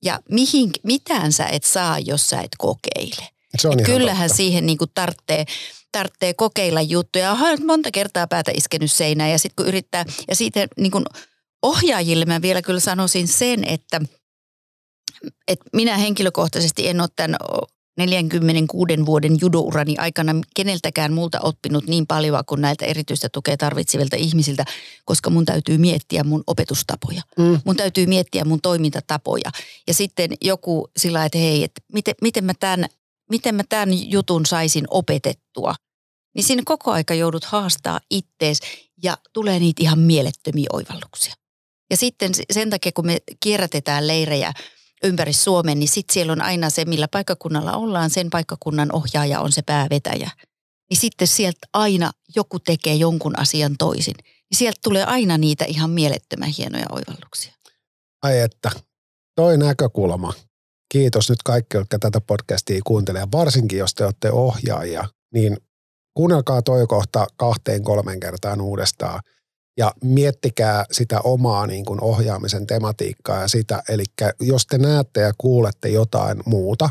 [0.03, 3.29] Ja mihin, mitään sä et saa, jos sä et kokeile.
[3.57, 4.37] Se on kyllähän totta.
[4.37, 5.45] siihen niin tarvitsee
[5.91, 7.31] tarvitsee kokeilla juttuja.
[7.31, 11.05] Olen monta kertaa päätä iskenyt seinään ja sitten kun yrittää, ja siitä niin kuin
[11.65, 14.01] ohjaajille mä vielä kyllä sanoisin sen, että,
[15.47, 17.37] että minä henkilökohtaisesti en ole tämän
[17.97, 24.65] 46 vuoden judourani aikana keneltäkään multa oppinut niin paljon kuin näiltä erityistä tukea tarvitsevilta ihmisiltä,
[25.05, 27.21] koska mun täytyy miettiä mun opetustapoja.
[27.37, 27.59] Mm.
[27.65, 29.51] Mun täytyy miettiä mun toimintatapoja.
[29.87, 32.85] Ja sitten joku sillä että hei, että miten, miten, mä tämän,
[33.29, 35.75] miten mä tämän jutun saisin opetettua.
[36.35, 38.59] Niin siinä koko aika joudut haastaa ittees
[39.03, 41.33] ja tulee niitä ihan mielettömiä oivalluksia.
[41.95, 44.53] Ja sitten sen takia, kun me kierrätetään leirejä
[45.03, 49.51] ympäri Suomen, niin sitten siellä on aina se, millä paikkakunnalla ollaan, sen paikkakunnan ohjaaja on
[49.51, 50.29] se päävetäjä.
[50.89, 54.15] Niin sitten sieltä aina joku tekee jonkun asian toisin.
[54.27, 57.53] Niin sieltä tulee aina niitä ihan mielettömän hienoja oivalluksia.
[58.23, 58.71] Ai että,
[59.35, 60.33] toi näkökulma.
[60.91, 63.27] Kiitos nyt kaikki, jotka tätä podcastia kuuntelee.
[63.31, 65.57] Varsinkin, jos te olette ohjaajia, niin
[66.13, 69.19] kuunnelkaa toi kohta kahteen kolmen kertaan uudestaan–
[69.77, 74.03] ja miettikää sitä omaa niin kuin ohjaamisen tematiikkaa ja sitä, eli
[74.39, 76.89] jos te näette ja kuulette jotain muuta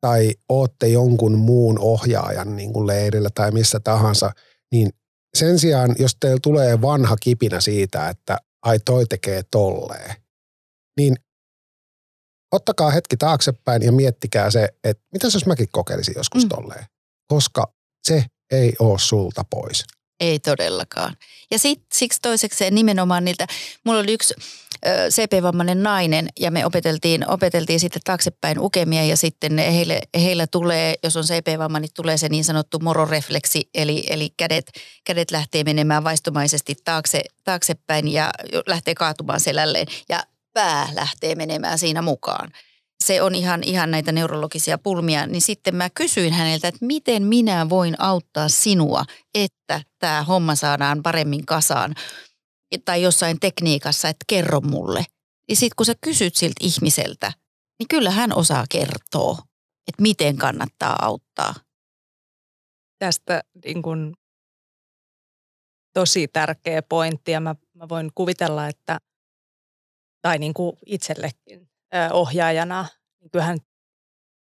[0.00, 4.32] tai ootte jonkun muun ohjaajan niin kuin leirillä tai missä tahansa,
[4.72, 4.90] niin
[5.34, 10.14] sen sijaan, jos teillä tulee vanha kipinä siitä, että ai toi tekee tolleen,
[10.96, 11.16] niin
[12.52, 16.48] ottakaa hetki taaksepäin ja miettikää se, että mitä jos mäkin kokeilisin joskus mm.
[16.48, 16.84] tolleen,
[17.26, 17.72] koska
[18.08, 19.84] se ei ole sulta pois.
[20.20, 21.16] Ei todellakaan.
[21.50, 23.46] Ja sit, siksi toisekseen nimenomaan niiltä,
[23.84, 24.34] mulla oli yksi
[24.86, 31.16] CP-vammainen nainen ja me opeteltiin, opeteltiin sitten taaksepäin ukemia ja sitten heille, heillä tulee, jos
[31.16, 34.72] on CP-vamma, niin tulee se niin sanottu mororefleksi, eli, eli kädet,
[35.04, 38.30] kädet lähtee menemään vaistomaisesti taakse, taaksepäin ja
[38.66, 42.52] lähtee kaatumaan selälleen ja pää lähtee menemään siinä mukaan
[43.04, 47.68] se on ihan, ihan näitä neurologisia pulmia, niin sitten mä kysyin häneltä, että miten minä
[47.68, 51.94] voin auttaa sinua, että tämä homma saadaan paremmin kasaan
[52.84, 55.04] tai jossain tekniikassa, että kerro mulle.
[55.48, 57.32] Ja sitten kun sä kysyt siltä ihmiseltä,
[57.78, 59.38] niin kyllä hän osaa kertoa,
[59.88, 61.54] että miten kannattaa auttaa.
[62.98, 64.14] Tästä niin kun,
[65.94, 68.98] tosi tärkeä pointti ja mä, mä voin kuvitella, että
[70.22, 71.69] tai niin kuin itsellekin
[72.12, 72.86] ohjaajana,
[73.20, 73.58] niin kyllähän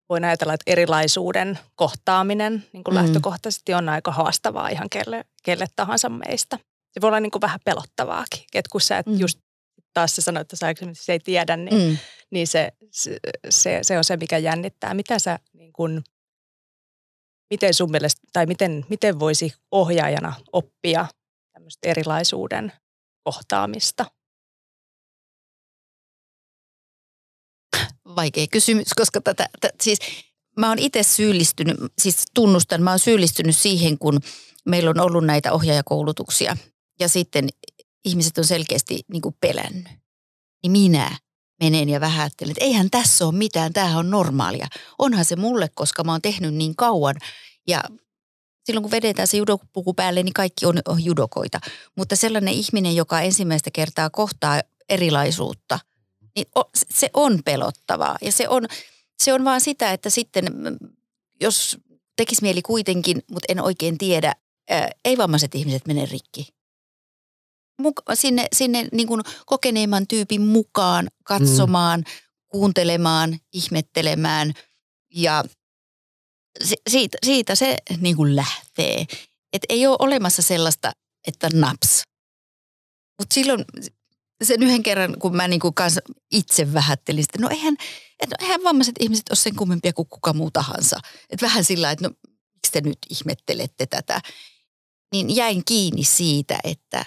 [0.09, 3.03] voin ajatella, että erilaisuuden kohtaaminen niin kuin mm.
[3.03, 6.59] lähtökohtaisesti on aika haastavaa ihan kelle, kelle tahansa meistä.
[6.93, 9.19] Se voi olla niin kuin vähän pelottavaakin, että kun sä et mm.
[9.19, 9.39] just
[9.95, 11.99] taas se sanoi, että sä se ei tiedä, niin, mm.
[12.31, 12.73] niin se,
[13.51, 14.95] se, se, on se, mikä jännittää.
[14.95, 16.05] Mitä sä niin kuin,
[17.51, 21.07] miten sun mielestä, tai miten, miten voisi ohjaajana oppia
[21.53, 22.73] tämmöistä erilaisuuden
[23.25, 24.05] kohtaamista?
[28.17, 29.99] Vaikea kysymys, koska tätä, tätä siis
[30.57, 34.21] mä oon itse syyllistynyt, siis tunnustan, mä oon syyllistynyt siihen, kun
[34.67, 36.57] meillä on ollut näitä ohjaajakoulutuksia
[37.01, 37.49] ja sitten
[38.05, 39.93] ihmiset on selkeästi niin kuin pelännyt.
[40.63, 41.17] Niin minä
[41.61, 44.67] menen ja vähättelen, että eihän tässä ole mitään, tämähän on normaalia.
[44.99, 47.15] Onhan se mulle, koska mä oon tehnyt niin kauan
[47.69, 47.85] ja
[48.65, 51.61] silloin kun vedetään se judopuku päälle, niin kaikki on judokoita.
[51.97, 55.79] Mutta sellainen ihminen, joka ensimmäistä kertaa kohtaa erilaisuutta–
[56.37, 58.17] niin se on pelottavaa.
[58.23, 58.67] Ja se on,
[59.23, 60.45] se on vaan sitä, että sitten
[61.41, 61.79] jos
[62.17, 64.35] tekisi mieli kuitenkin, mutta en oikein tiedä,
[65.05, 66.49] ei-vammaiset ihmiset mene rikki.
[68.15, 72.05] Sinne sinne niin kuin kokeneemman tyypin mukaan katsomaan, mm.
[72.49, 74.53] kuuntelemaan, ihmettelemään
[75.15, 75.45] ja
[76.91, 79.07] siitä, siitä se niin kuin lähtee.
[79.53, 80.93] Et ei ole olemassa sellaista,
[81.27, 82.03] että naps.
[83.19, 83.65] Mutta silloin
[84.45, 86.01] sen yhden kerran, kun mä niin kuin kanssa
[86.33, 87.77] itse vähättelin sitä, no eihän,
[88.21, 91.01] et, no eihän vammaiset ihmiset ole sen kummempia kuin kuka muu tahansa.
[91.31, 92.15] Et vähän sillä että no
[92.55, 94.21] miksi te nyt ihmettelette tätä.
[95.13, 97.05] Niin jäin kiinni siitä, että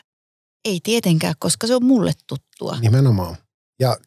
[0.65, 2.77] ei tietenkään, koska se on mulle tuttua.
[2.79, 3.35] Nimenomaan.
[3.79, 3.97] Ja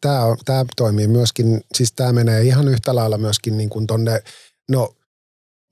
[0.45, 4.23] tämä toimii myöskin, siis tämä menee ihan yhtä lailla myöskin niin kuin tonne,
[4.71, 4.95] no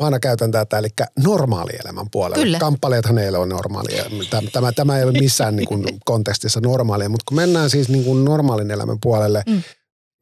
[0.01, 0.89] Mä aina käytän tätä, eli
[1.25, 2.43] normaalielämän puolella.
[2.43, 2.59] Kyllä.
[2.59, 4.05] Kamppaleethan ei ole normaalia.
[4.31, 8.05] Tämä, tämä, tämä ei ole missään niin kuin kontekstissa normaalia, mutta kun mennään siis niin
[8.05, 9.63] kuin normaalin elämän puolelle, mm.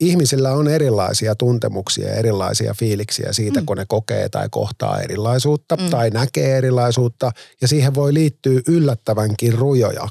[0.00, 3.66] ihmisillä on erilaisia tuntemuksia ja erilaisia fiiliksiä siitä, mm.
[3.66, 5.90] kun ne kokee tai kohtaa erilaisuutta mm.
[5.90, 7.30] tai näkee erilaisuutta.
[7.60, 10.08] Ja siihen voi liittyä yllättävänkin rujoja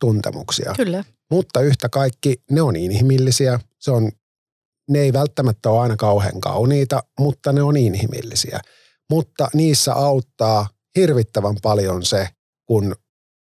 [0.00, 0.72] tuntemuksia.
[0.76, 1.04] Kyllä.
[1.30, 3.60] Mutta yhtä kaikki ne on inhimillisiä.
[3.78, 4.12] Se on
[4.90, 8.60] ne ei välttämättä ole aina kauhean kauniita, mutta ne on inhimillisiä.
[9.10, 12.28] Mutta niissä auttaa hirvittävän paljon se,
[12.66, 12.94] kun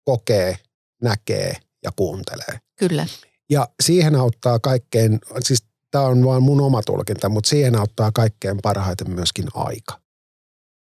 [0.04, 0.56] kokee,
[1.02, 2.60] näkee ja kuuntelee.
[2.78, 3.06] Kyllä.
[3.50, 8.58] Ja siihen auttaa kaikkein, siis tämä on vain mun oma tulkinta, mutta siihen auttaa kaikkein
[8.62, 10.00] parhaiten myöskin aika.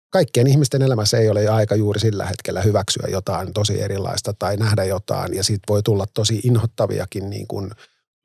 [0.10, 4.84] Kaikkien ihmisten elämässä ei ole aika juuri sillä hetkellä hyväksyä jotain tosi erilaista tai nähdä
[4.84, 7.72] jotain ja siitä voi tulla tosi inhottaviakin niin kuin–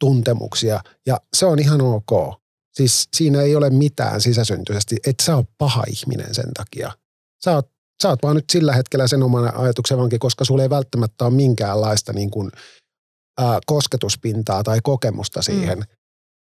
[0.03, 2.35] tuntemuksia ja se on ihan ok.
[2.73, 6.93] Siis siinä ei ole mitään sisäsyntyisesti, että sä oot paha ihminen sen takia.
[7.45, 7.71] Sä oot,
[8.03, 11.35] sä oot vaan nyt sillä hetkellä sen oman ajatuksen vanki, koska sulla ei välttämättä ole
[11.35, 12.51] minkäänlaista niin kuin,
[13.41, 15.45] ää, kosketuspintaa tai kokemusta mm.
[15.45, 15.79] siihen.
[15.79, 15.85] Mm.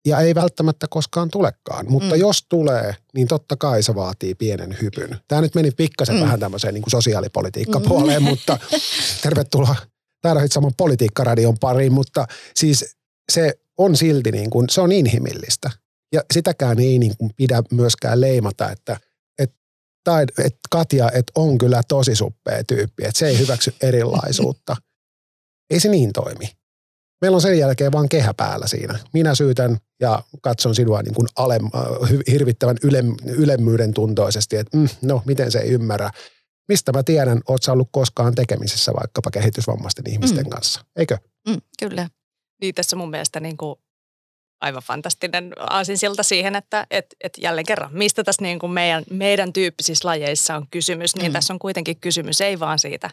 [0.07, 1.85] Ja ei välttämättä koskaan tulekaan.
[1.89, 2.19] Mutta mm.
[2.19, 5.17] jos tulee, niin totta kai se vaatii pienen hypyn.
[5.27, 6.21] Tämä nyt meni pikkasen mm.
[6.21, 8.29] vähän tämmöiseen niin kuin sosiaalipolitiikkapuoleen, mm.
[8.29, 8.57] mutta
[9.23, 9.75] tervetuloa
[10.21, 12.97] Taida saman politiikkaradion pariin, mutta siis
[13.31, 15.71] se on silti niin kuin, se on inhimillistä.
[16.13, 18.97] Ja sitäkään ei niin kuin pidä myöskään leimata, että
[19.39, 19.53] et,
[20.03, 24.75] tai, et Katja et on kyllä tosi suppea tyyppi, että se ei hyväksy erilaisuutta.
[25.69, 26.49] Ei se niin toimi.
[27.21, 28.99] Meillä on sen jälkeen vaan kehä päällä siinä.
[29.13, 34.89] Minä syytän ja katson sinua niin kuin alem, äh, hirvittävän yle, ylemmyyden tuntoisesti, että mm,
[35.01, 36.11] no miten se ei ymmärrä.
[36.67, 40.49] Mistä mä tiedän, oot sä ollut koskaan tekemisessä vaikkapa kehitysvammaisten ihmisten mm.
[40.49, 41.17] kanssa, eikö?
[41.47, 42.09] Mm, kyllä.
[42.61, 43.79] Niin tässä mun mielestä niin kuin
[44.61, 49.53] aivan fantastinen aasinsilta siihen, että et, et jälleen kerran, mistä tässä niin kuin meidän, meidän
[49.53, 51.33] tyyppisissä lajeissa on kysymys, niin mm.
[51.33, 53.09] tässä on kuitenkin kysymys ei vaan siitä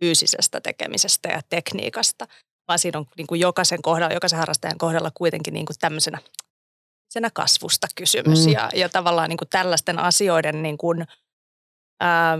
[0.00, 2.26] fyysisestä tekemisestä ja tekniikasta,
[2.68, 6.18] vaan siinä on niin kuin jokaisen kohdalla, jokaisen harrastajan kohdalla kuitenkin niin kuin tämmöisenä
[7.10, 8.52] senä kasvusta kysymys mm.
[8.52, 11.06] ja, ja tavallaan niin kuin tällaisten asioiden niin kuin,
[12.00, 12.38] ää,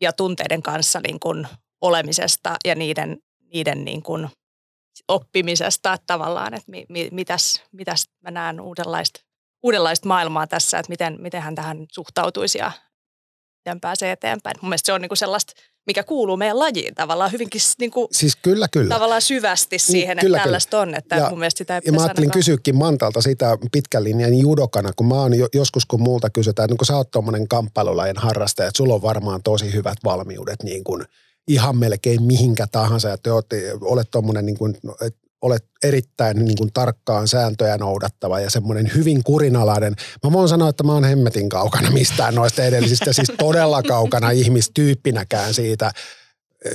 [0.00, 1.48] ja tunteiden kanssa niin kuin
[1.80, 3.18] olemisesta ja niiden,
[3.52, 4.28] niiden niin kuin–
[5.08, 9.20] oppimisesta että tavallaan, että mi, mi, mitäs, mitäs mä näen uudenlaista,
[9.62, 12.72] uudenlaista maailmaa tässä, että miten, miten hän tähän suhtautuisi ja
[13.64, 14.56] miten pääsee eteenpäin.
[14.62, 15.52] Mun mielestä se on niinku sellaista,
[15.86, 18.94] mikä kuuluu meidän lajiin tavallaan hyvinkin niinku, siis kyllä, kyllä.
[18.94, 20.94] tavallaan syvästi niin, siihen, niin, kyllä, että tällaista on.
[20.94, 24.90] Että ja, mun mielestä sitä ei ja mä ajattelin kysyäkin Mantalta sitä pitkän linjan judokana,
[24.96, 28.76] kun mä oon joskus kun multa kysytään, että kun sä oot tuommoinen kamppailulajien harrastaja, että
[28.76, 31.04] sulla on varmaan tosi hyvät valmiudet niin kuin–
[31.48, 33.12] ihan melkein mihinkä tahansa.
[33.12, 33.46] Että olet,
[33.80, 34.76] olet tuommoinen niin kuin,
[35.42, 39.94] olet erittäin niin kuin tarkkaan sääntöjä noudattava ja semmoinen hyvin kurinalainen.
[40.24, 45.54] Mä voin sanoa, että mä oon hemmetin kaukana mistään noista edellisistä, siis todella kaukana ihmistyyppinäkään
[45.54, 45.92] siitä,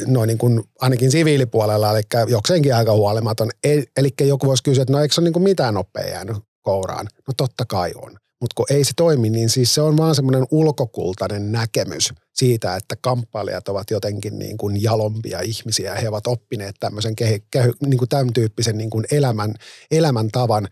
[0.06, 3.50] noin niin kuin ainakin siviilipuolella, eli jokseenkin aika huolimaton.
[3.98, 7.08] Eli joku voisi kysyä, että no eikö se ole niin kuin mitään nopea jäänyt kouraan?
[7.28, 8.18] No totta kai on.
[8.42, 12.96] Mutta kun ei se toimi, niin siis se on vaan semmoinen ulkokultainen näkemys siitä, että
[13.02, 15.96] kamppailijat ovat jotenkin niin kuin jalompia ihmisiä.
[15.96, 19.54] He ovat oppineet tämmöisen kehy, kehy, niin kuin tämän tyyppisen niin kuin elämän,
[19.92, 20.68] elämäntavan.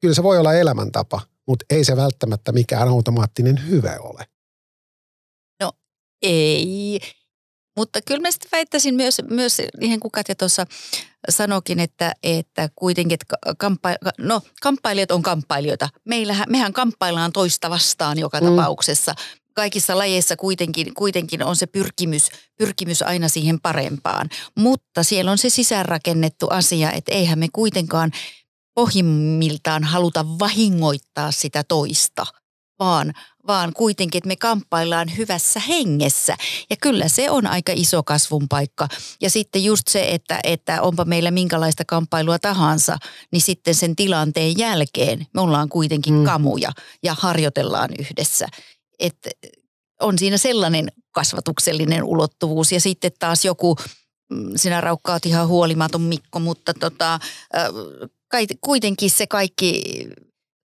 [0.00, 4.24] Kyllä se voi olla elämäntapa, mutta ei se välttämättä mikään automaattinen hyve ole.
[5.60, 5.72] No
[6.22, 7.00] ei.
[7.76, 10.66] Mutta kyllä mä sitten väittäisin myös, myös ihan kuin Katja tuossa
[11.28, 15.88] sanokin, että, että kuitenkin, että kamppa, no, kamppailijat on kamppailijoita.
[16.04, 18.46] Meillähän, mehän kamppaillaan toista vastaan joka mm.
[18.46, 19.14] tapauksessa.
[19.54, 24.28] Kaikissa lajeissa kuitenkin, kuitenkin on se pyrkimys, pyrkimys aina siihen parempaan.
[24.58, 28.10] Mutta siellä on se sisäänrakennettu asia, että eihän me kuitenkaan
[28.74, 32.26] pohjimmiltaan haluta vahingoittaa sitä toista,
[32.78, 33.12] vaan–
[33.46, 36.36] vaan kuitenkin, että me kamppaillaan hyvässä hengessä.
[36.70, 38.88] Ja kyllä se on aika iso kasvun paikka.
[39.20, 42.98] Ja sitten just se, että, että onpa meillä minkälaista kamppailua tahansa,
[43.32, 46.24] niin sitten sen tilanteen jälkeen me ollaan kuitenkin mm.
[46.24, 46.72] kamuja
[47.02, 48.46] ja harjoitellaan yhdessä.
[48.98, 49.30] Että
[50.00, 52.72] on siinä sellainen kasvatuksellinen ulottuvuus.
[52.72, 53.76] Ja sitten taas joku,
[54.30, 57.18] mm, sinä raukkaat ihan huolimaton Mikko, mutta tota,
[58.60, 59.82] kuitenkin se kaikki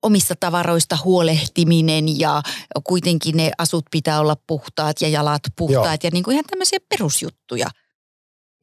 [0.05, 2.41] omista tavaroista huolehtiminen ja
[2.83, 6.07] kuitenkin ne asut pitää olla puhtaat ja jalat puhtaat Joo.
[6.07, 7.67] ja niin kuin ihan tämmöisiä perusjuttuja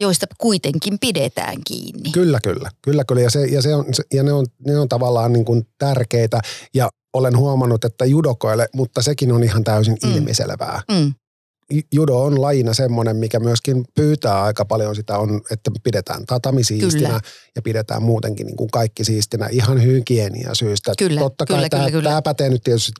[0.00, 2.12] joista kuitenkin pidetään kiinni.
[2.12, 2.70] Kyllä, kyllä.
[2.82, 3.22] Kyllä, kyllä.
[3.22, 6.40] Ja, se, ja, se on, ja ne, on, ne on tavallaan niin kuin tärkeitä.
[6.74, 10.14] Ja olen huomannut, että judokoille, mutta sekin on ihan täysin mm.
[10.14, 10.82] ilmiselvää.
[10.92, 11.14] Mm.
[11.92, 17.08] Judo on lajina semmoinen, mikä myöskin pyytää aika paljon sitä, on, että pidetään tatami siistinä
[17.08, 17.20] kyllä.
[17.56, 20.92] ja pidetään muutenkin niin kuin kaikki siistinä ihan hygienia syystä.
[20.98, 22.92] Kyllä, Totta kai kyllä, tämä, kyllä, tämä pätee nyt tietysti,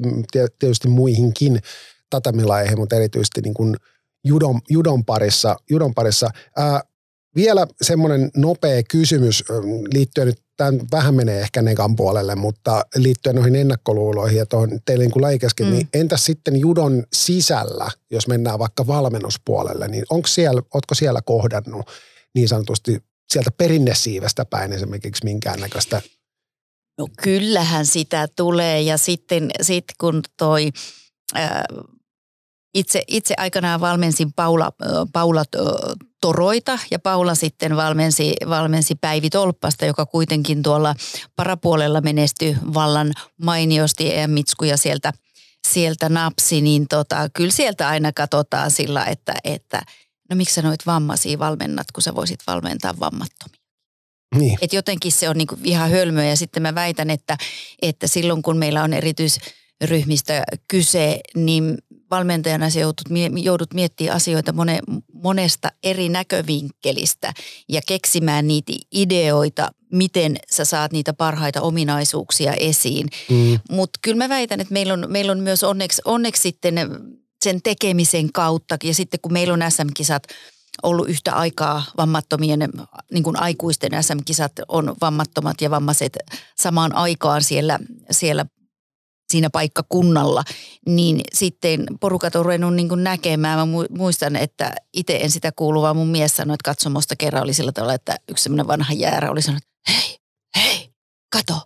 [0.59, 1.61] tietysti muihinkin
[2.11, 3.77] tatamilaihin, mutta erityisesti niin kuin
[4.25, 5.57] judon, judon parissa.
[5.70, 6.31] Judon parissa.
[6.57, 6.81] Ää,
[7.37, 9.45] vielä semmoinen nopea kysymys
[9.95, 15.05] liittyen nyt, tämä vähän menee ehkä negan puolelle, mutta liittyen noihin ennakkoluuloihin ja tuohon teille
[15.05, 15.73] niin laikeskin, mm.
[15.73, 21.91] niin entäs sitten judon sisällä, jos mennään vaikka valmennuspuolelle, niin onko siellä, ootko siellä kohdannut
[22.35, 26.03] niin sanotusti sieltä perinnesiivestä päin esimerkiksi minkäännäköistä
[26.99, 30.71] No kyllähän sitä tulee ja sitten sit kun toi
[31.35, 31.65] ää,
[32.75, 34.73] itse, itse aikanaan valmensin Paula,
[35.12, 35.45] Paula
[36.20, 40.95] Toroita ja Paula sitten valmensi, valmensi Päivi Tolppasta, joka kuitenkin tuolla
[41.37, 43.12] parapuolella menestyi vallan
[43.43, 45.12] mainiosti ja Mitskuja sieltä,
[45.68, 49.83] sieltä napsi, niin tota, kyllä sieltä aina katsotaan sillä, että, että
[50.31, 53.62] no miksi sä noit vammaisia valmennat, kun sä voisit valmentaa vammattomia.
[54.39, 54.59] Niin.
[54.62, 57.37] Et jotenkin se on niinku ihan hölmöä ja sitten mä väitän, että,
[57.83, 61.79] että silloin kun meillä on erityisryhmistä kyse, niin
[62.13, 63.07] valmentajana sä joudut,
[63.37, 64.81] joudut miettimään asioita mone,
[65.13, 67.33] monesta eri näkövinkkelistä
[67.69, 73.07] ja keksimään niitä ideoita, miten sä saat niitä parhaita ominaisuuksia esiin.
[73.31, 73.59] Mm.
[73.71, 76.75] Mutta kyllä mä väitän, että meillä on, meillä on myös onneksi, onneksi sitten
[77.45, 80.23] sen tekemisen kautta ja sitten kun meillä on SM-kisat
[80.83, 82.61] ollut yhtä aikaa vammattomien,
[83.13, 86.19] niin kuin aikuisten SM-kisat on vammattomat ja vammaiset
[86.59, 87.79] samaan aikaan siellä,
[88.11, 88.47] siellä
[89.33, 90.45] siinä paikkakunnalla,
[90.87, 93.68] niin sitten porukat on ruvennut niin näkemään.
[93.68, 97.55] Mä muistan, että itse en sitä kuulu, vaan mun mies sanoi, että katsomosta kerran oli
[97.55, 100.18] sillä tavalla, että yksi semmoinen vanha jäärä oli sanonut, hei,
[100.57, 100.91] hei,
[101.33, 101.61] kato,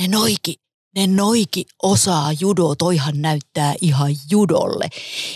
[0.00, 0.54] ne noiki,
[0.96, 4.88] ne noiki osaa judo, toihan näyttää ihan judolle.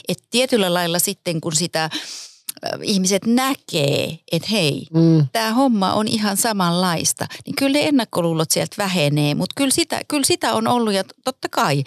[0.08, 1.90] Et tietyllä lailla sitten, kun sitä
[2.82, 5.26] ihmiset näkee, että hei, mm.
[5.32, 10.24] tämä homma on ihan samanlaista, niin kyllä ne ennakkoluulot sieltä vähenee, mutta kyllä sitä, kyllä
[10.26, 11.84] sitä on ollut ja totta kai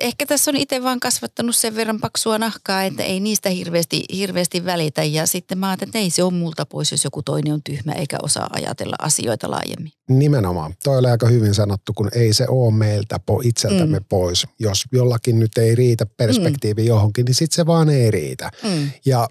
[0.00, 4.64] ehkä tässä on itse vaan kasvattanut sen verran paksua nahkaa, että ei niistä hirveästi, hirveästi
[4.64, 5.04] välitä.
[5.04, 7.92] Ja sitten mä ajattelin, että ei se ole multa pois, jos joku toinen on tyhmä
[7.92, 9.92] eikä osaa ajatella asioita laajemmin.
[10.08, 10.74] Nimenomaan.
[10.84, 14.04] Toi oli aika hyvin sanottu, kun ei se ole meiltä po, itseltämme mm.
[14.08, 14.46] pois.
[14.58, 16.88] Jos jollakin nyt ei riitä perspektiivi mm.
[16.88, 18.50] johonkin, niin sitten se vaan ei riitä.
[18.62, 18.90] Mm.
[19.04, 19.28] Ja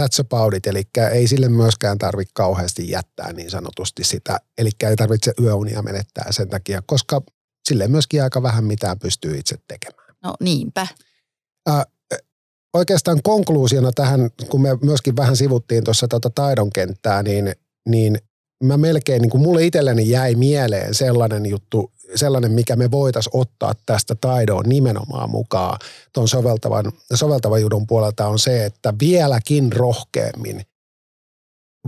[0.00, 0.82] that's about it, eli
[1.12, 6.48] ei sille myöskään tarvitse kauheasti jättää niin sanotusti sitä, eli ei tarvitse yöunia menettää sen
[6.48, 7.22] takia, koska
[7.68, 10.14] sille myöskin aika vähän mitään pystyy itse tekemään.
[10.22, 10.86] No niinpä.
[11.68, 11.84] Äh,
[12.74, 17.52] oikeastaan konkluusiona tähän, kun me myöskin vähän sivuttiin tuossa tuota taidon kenttää, niin,
[17.88, 18.18] niin
[18.64, 23.74] mä melkein, niin kuin mulle itselleni jäi mieleen sellainen juttu, sellainen, mikä me voitaisiin ottaa
[23.86, 25.78] tästä taidoon nimenomaan mukaan
[26.12, 30.62] tuon soveltavan, soveltavan judon puolelta on se, että vieläkin rohkeammin,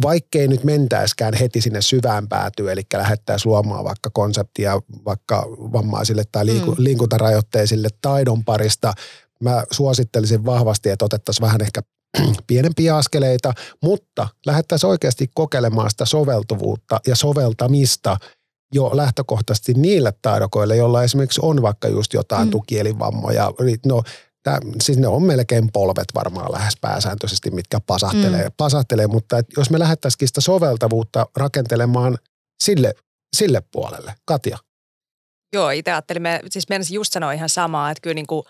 [0.02, 6.46] vaikkei nyt mentäiskään heti sinne syvään päätyyn, eli lähettäisiin luomaan vaikka konseptia vaikka vammaisille tai
[6.46, 6.76] liiku, mm.
[6.78, 8.92] liikuntarajoitteisille taidon parista,
[9.40, 11.80] mä suosittelisin vahvasti, että otettaisiin vähän ehkä
[12.46, 18.16] pienempiä askeleita, mutta lähettäisiin oikeasti kokeilemaan sitä soveltuvuutta ja soveltamista–
[18.74, 22.50] jo lähtökohtaisesti niille taidokoille, joilla esimerkiksi on vaikka just jotain mm.
[22.50, 23.52] tukielivammoja.
[23.86, 24.02] No,
[24.42, 28.52] tää, siis ne on melkein polvet varmaan lähes pääsääntöisesti, mitkä pasahtelee, mm.
[28.56, 32.18] pasahtelee mutta et jos me lähettäisikin sitä soveltavuutta rakentelemaan
[32.64, 32.94] sille,
[33.36, 34.14] sille puolelle.
[34.24, 34.58] Katja.
[35.52, 38.42] Joo, itse ajattelin, me, siis meidän just sanoa ihan samaa, että kyllä niin kuin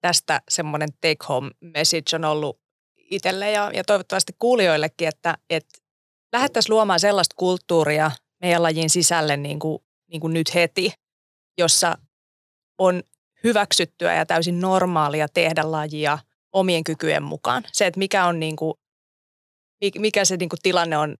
[0.00, 2.63] tästä semmoinen take home message on ollut
[3.10, 5.78] itselle ja, ja toivottavasti kuulijoillekin, että, että
[6.32, 8.10] lähdettäisiin luomaan sellaista kulttuuria–
[8.44, 9.78] meidän lajin sisälle niin kuin,
[10.10, 10.92] niin kuin nyt heti,
[11.58, 11.98] jossa
[12.78, 13.02] on
[13.44, 16.18] hyväksyttyä ja täysin normaalia tehdä lajia
[16.52, 17.64] omien kykyjen mukaan.
[17.72, 18.74] Se, että mikä, on niin kuin,
[19.98, 21.16] mikä se niin kuin tilanne on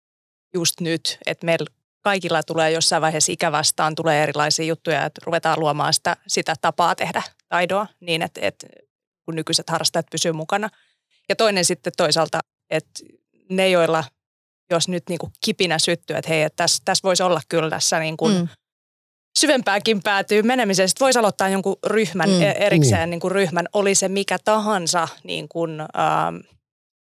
[0.54, 1.66] just nyt, että meillä
[2.00, 6.94] kaikilla tulee jossain vaiheessa ikä vastaan, tulee erilaisia juttuja, että ruvetaan luomaan sitä, sitä tapaa
[6.94, 8.66] tehdä taidoa niin, että, että
[9.24, 10.68] kun nykyiset harrastajat pysyy mukana.
[11.28, 12.40] Ja toinen sitten toisaalta,
[12.70, 13.00] että
[13.50, 14.04] ne, joilla
[14.70, 17.98] jos nyt niin kuin kipinä syttyy, että hei, että tässä, tässä voisi olla kyllä tässä
[17.98, 18.48] niin kuin mm.
[19.38, 20.88] syvempääkin päätyy menemiseen.
[20.88, 23.10] Sitten voisi aloittaa jonkun ryhmän mm, erikseen, niin.
[23.10, 26.36] Niin kuin ryhmän, oli se mikä tahansa niin kuin, ähm,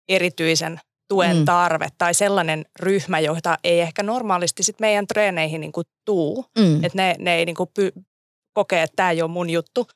[0.08, 1.44] erityisen tuen mm.
[1.44, 6.44] tarve tai sellainen ryhmä, jota ei ehkä normaalisti sit meidän treeneihin niin kuin tuu.
[6.58, 6.84] Mm.
[6.84, 7.92] Että ne, ne ei niin kuin py,
[8.54, 9.86] kokee, että tämä ei ole mun juttu,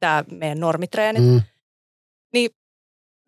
[0.00, 1.24] tämä meidän normitreenit.
[1.24, 1.42] Mm.
[2.32, 2.50] Niin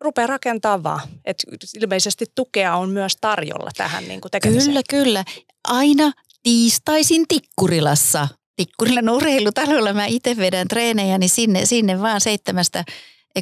[0.01, 1.01] rupea rakentaa vaan.
[1.25, 1.37] Et
[1.81, 4.65] ilmeisesti tukea on myös tarjolla tähän niin kuin tekemiseen.
[4.65, 5.23] Kyllä, kyllä.
[5.67, 6.11] Aina
[6.43, 8.27] tiistaisin Tikkurilassa.
[8.55, 12.83] Tikkurilan urheilutalolla mä itse vedän treenejä, niin sinne, sinne vaan seitsemästä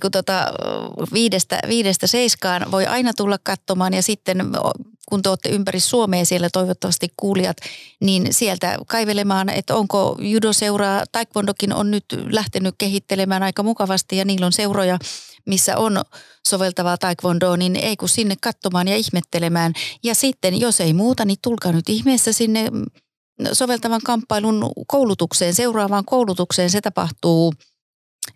[0.01, 0.53] kun tota,
[1.13, 4.37] viidestä, viidestä seiskaan voi aina tulla katsomaan ja sitten
[5.09, 7.57] kun te olette ympäri Suomea siellä toivottavasti kuulijat,
[8.01, 14.45] niin sieltä kaivelemaan, että onko judoseuraa, taekwondokin on nyt lähtenyt kehittelemään aika mukavasti ja niillä
[14.45, 14.97] on seuroja,
[15.47, 16.01] missä on
[16.47, 19.73] soveltavaa taekwondoa, niin ei kun sinne katsomaan ja ihmettelemään.
[20.03, 22.71] Ja sitten jos ei muuta, niin tulkaa nyt ihmeessä sinne
[23.53, 26.69] soveltavan kamppailun koulutukseen, seuraavaan koulutukseen.
[26.69, 27.53] Se tapahtuu–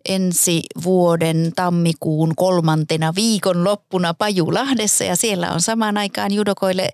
[0.10, 6.90] ensi vuoden tammikuun kolmantena viikon loppuna Pajulahdessa ja siellä on samaan aikaan judokoille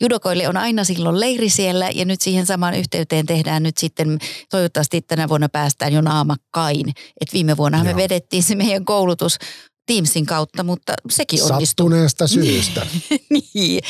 [0.00, 4.18] Judokoille on aina silloin leiri siellä ja nyt siihen samaan yhteyteen tehdään nyt sitten,
[4.50, 6.88] toivottavasti tänä vuonna päästään jo naamakkain.
[7.20, 9.38] Et viime vuonna me vedettiin se meidän koulutus
[9.86, 11.66] Teamsin kautta, mutta sekin onnistui.
[11.66, 12.86] Sattuneesta syystä.
[13.54, 13.80] niin,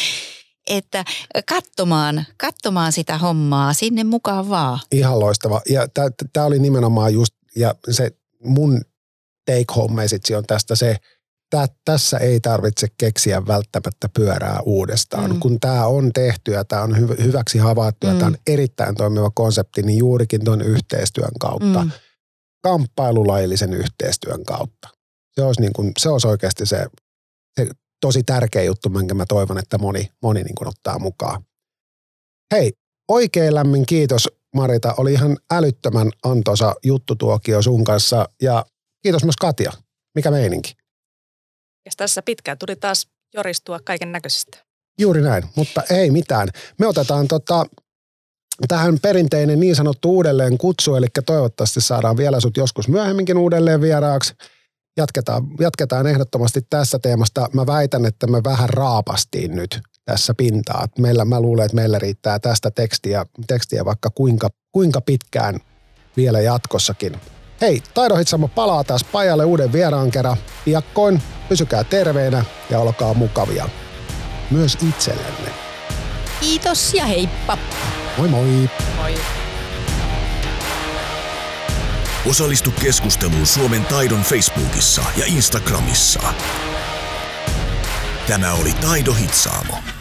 [0.70, 1.04] että
[1.48, 4.80] katsomaan, katsomaan sitä hommaa sinne mukaan vaan.
[4.92, 5.60] Ihan loistava.
[5.68, 5.88] Ja
[6.32, 8.10] tämä oli nimenomaan just, ja se
[8.44, 8.80] mun
[9.46, 10.96] take home message on tästä se,
[11.54, 15.32] että tässä ei tarvitse keksiä välttämättä pyörää uudestaan.
[15.32, 15.40] Mm.
[15.40, 18.12] Kun tämä on tehty ja tämä on hy- hyväksi havaittu mm.
[18.12, 21.90] ja tämä on erittäin toimiva konsepti, niin juurikin tuon yhteistyön kautta, mm.
[22.62, 24.88] kamppailulaillisen yhteistyön kautta.
[25.34, 26.86] Se olisi, niin kuin, se olisi oikeasti se,
[27.60, 27.66] se
[28.00, 31.44] tosi tärkeä juttu, minkä mä toivon, että moni, moni niin kuin ottaa mukaan.
[32.54, 32.72] Hei,
[33.08, 34.94] oikein lämmin kiitos Marita.
[34.96, 38.64] Oli ihan älyttömän antoisa juttutuokio sun kanssa ja
[39.02, 39.72] kiitos myös Katja.
[40.14, 40.72] Mikä meininki?
[41.84, 44.58] Ja tässä pitkään tuli taas joristua kaiken näköisestä.
[45.00, 46.48] Juuri näin, mutta ei mitään.
[46.78, 47.66] Me otetaan tota,
[48.68, 54.34] tähän perinteinen niin sanottu uudelleen kutsu, eli toivottavasti saadaan vielä sut joskus myöhemminkin uudelleen vieraaksi.
[54.96, 57.48] Jatketaan, jatketaan ehdottomasti tässä teemasta.
[57.52, 60.86] Mä väitän, että me vähän raapastiin nyt tässä pintaa.
[60.98, 65.60] Meillä, mä luulen, että meillä riittää tästä tekstiä, tekstiä vaikka kuinka, kuinka pitkään
[66.16, 67.16] vielä jatkossakin.
[67.60, 70.36] Hei, Taidohitsamo palaa taas pajalle uuden vieraan kerran.
[70.64, 73.68] Piakkoin, pysykää terveinä ja olkaa mukavia.
[74.50, 75.50] Myös itsellenne.
[76.40, 77.58] Kiitos ja heippa.
[78.18, 78.70] Moi moi.
[78.96, 79.14] Moi.
[82.26, 86.22] Osallistu keskusteluun Suomen taidon Facebookissa ja Instagramissa.
[88.26, 89.97] Tämä oli Taido Hitsaamo.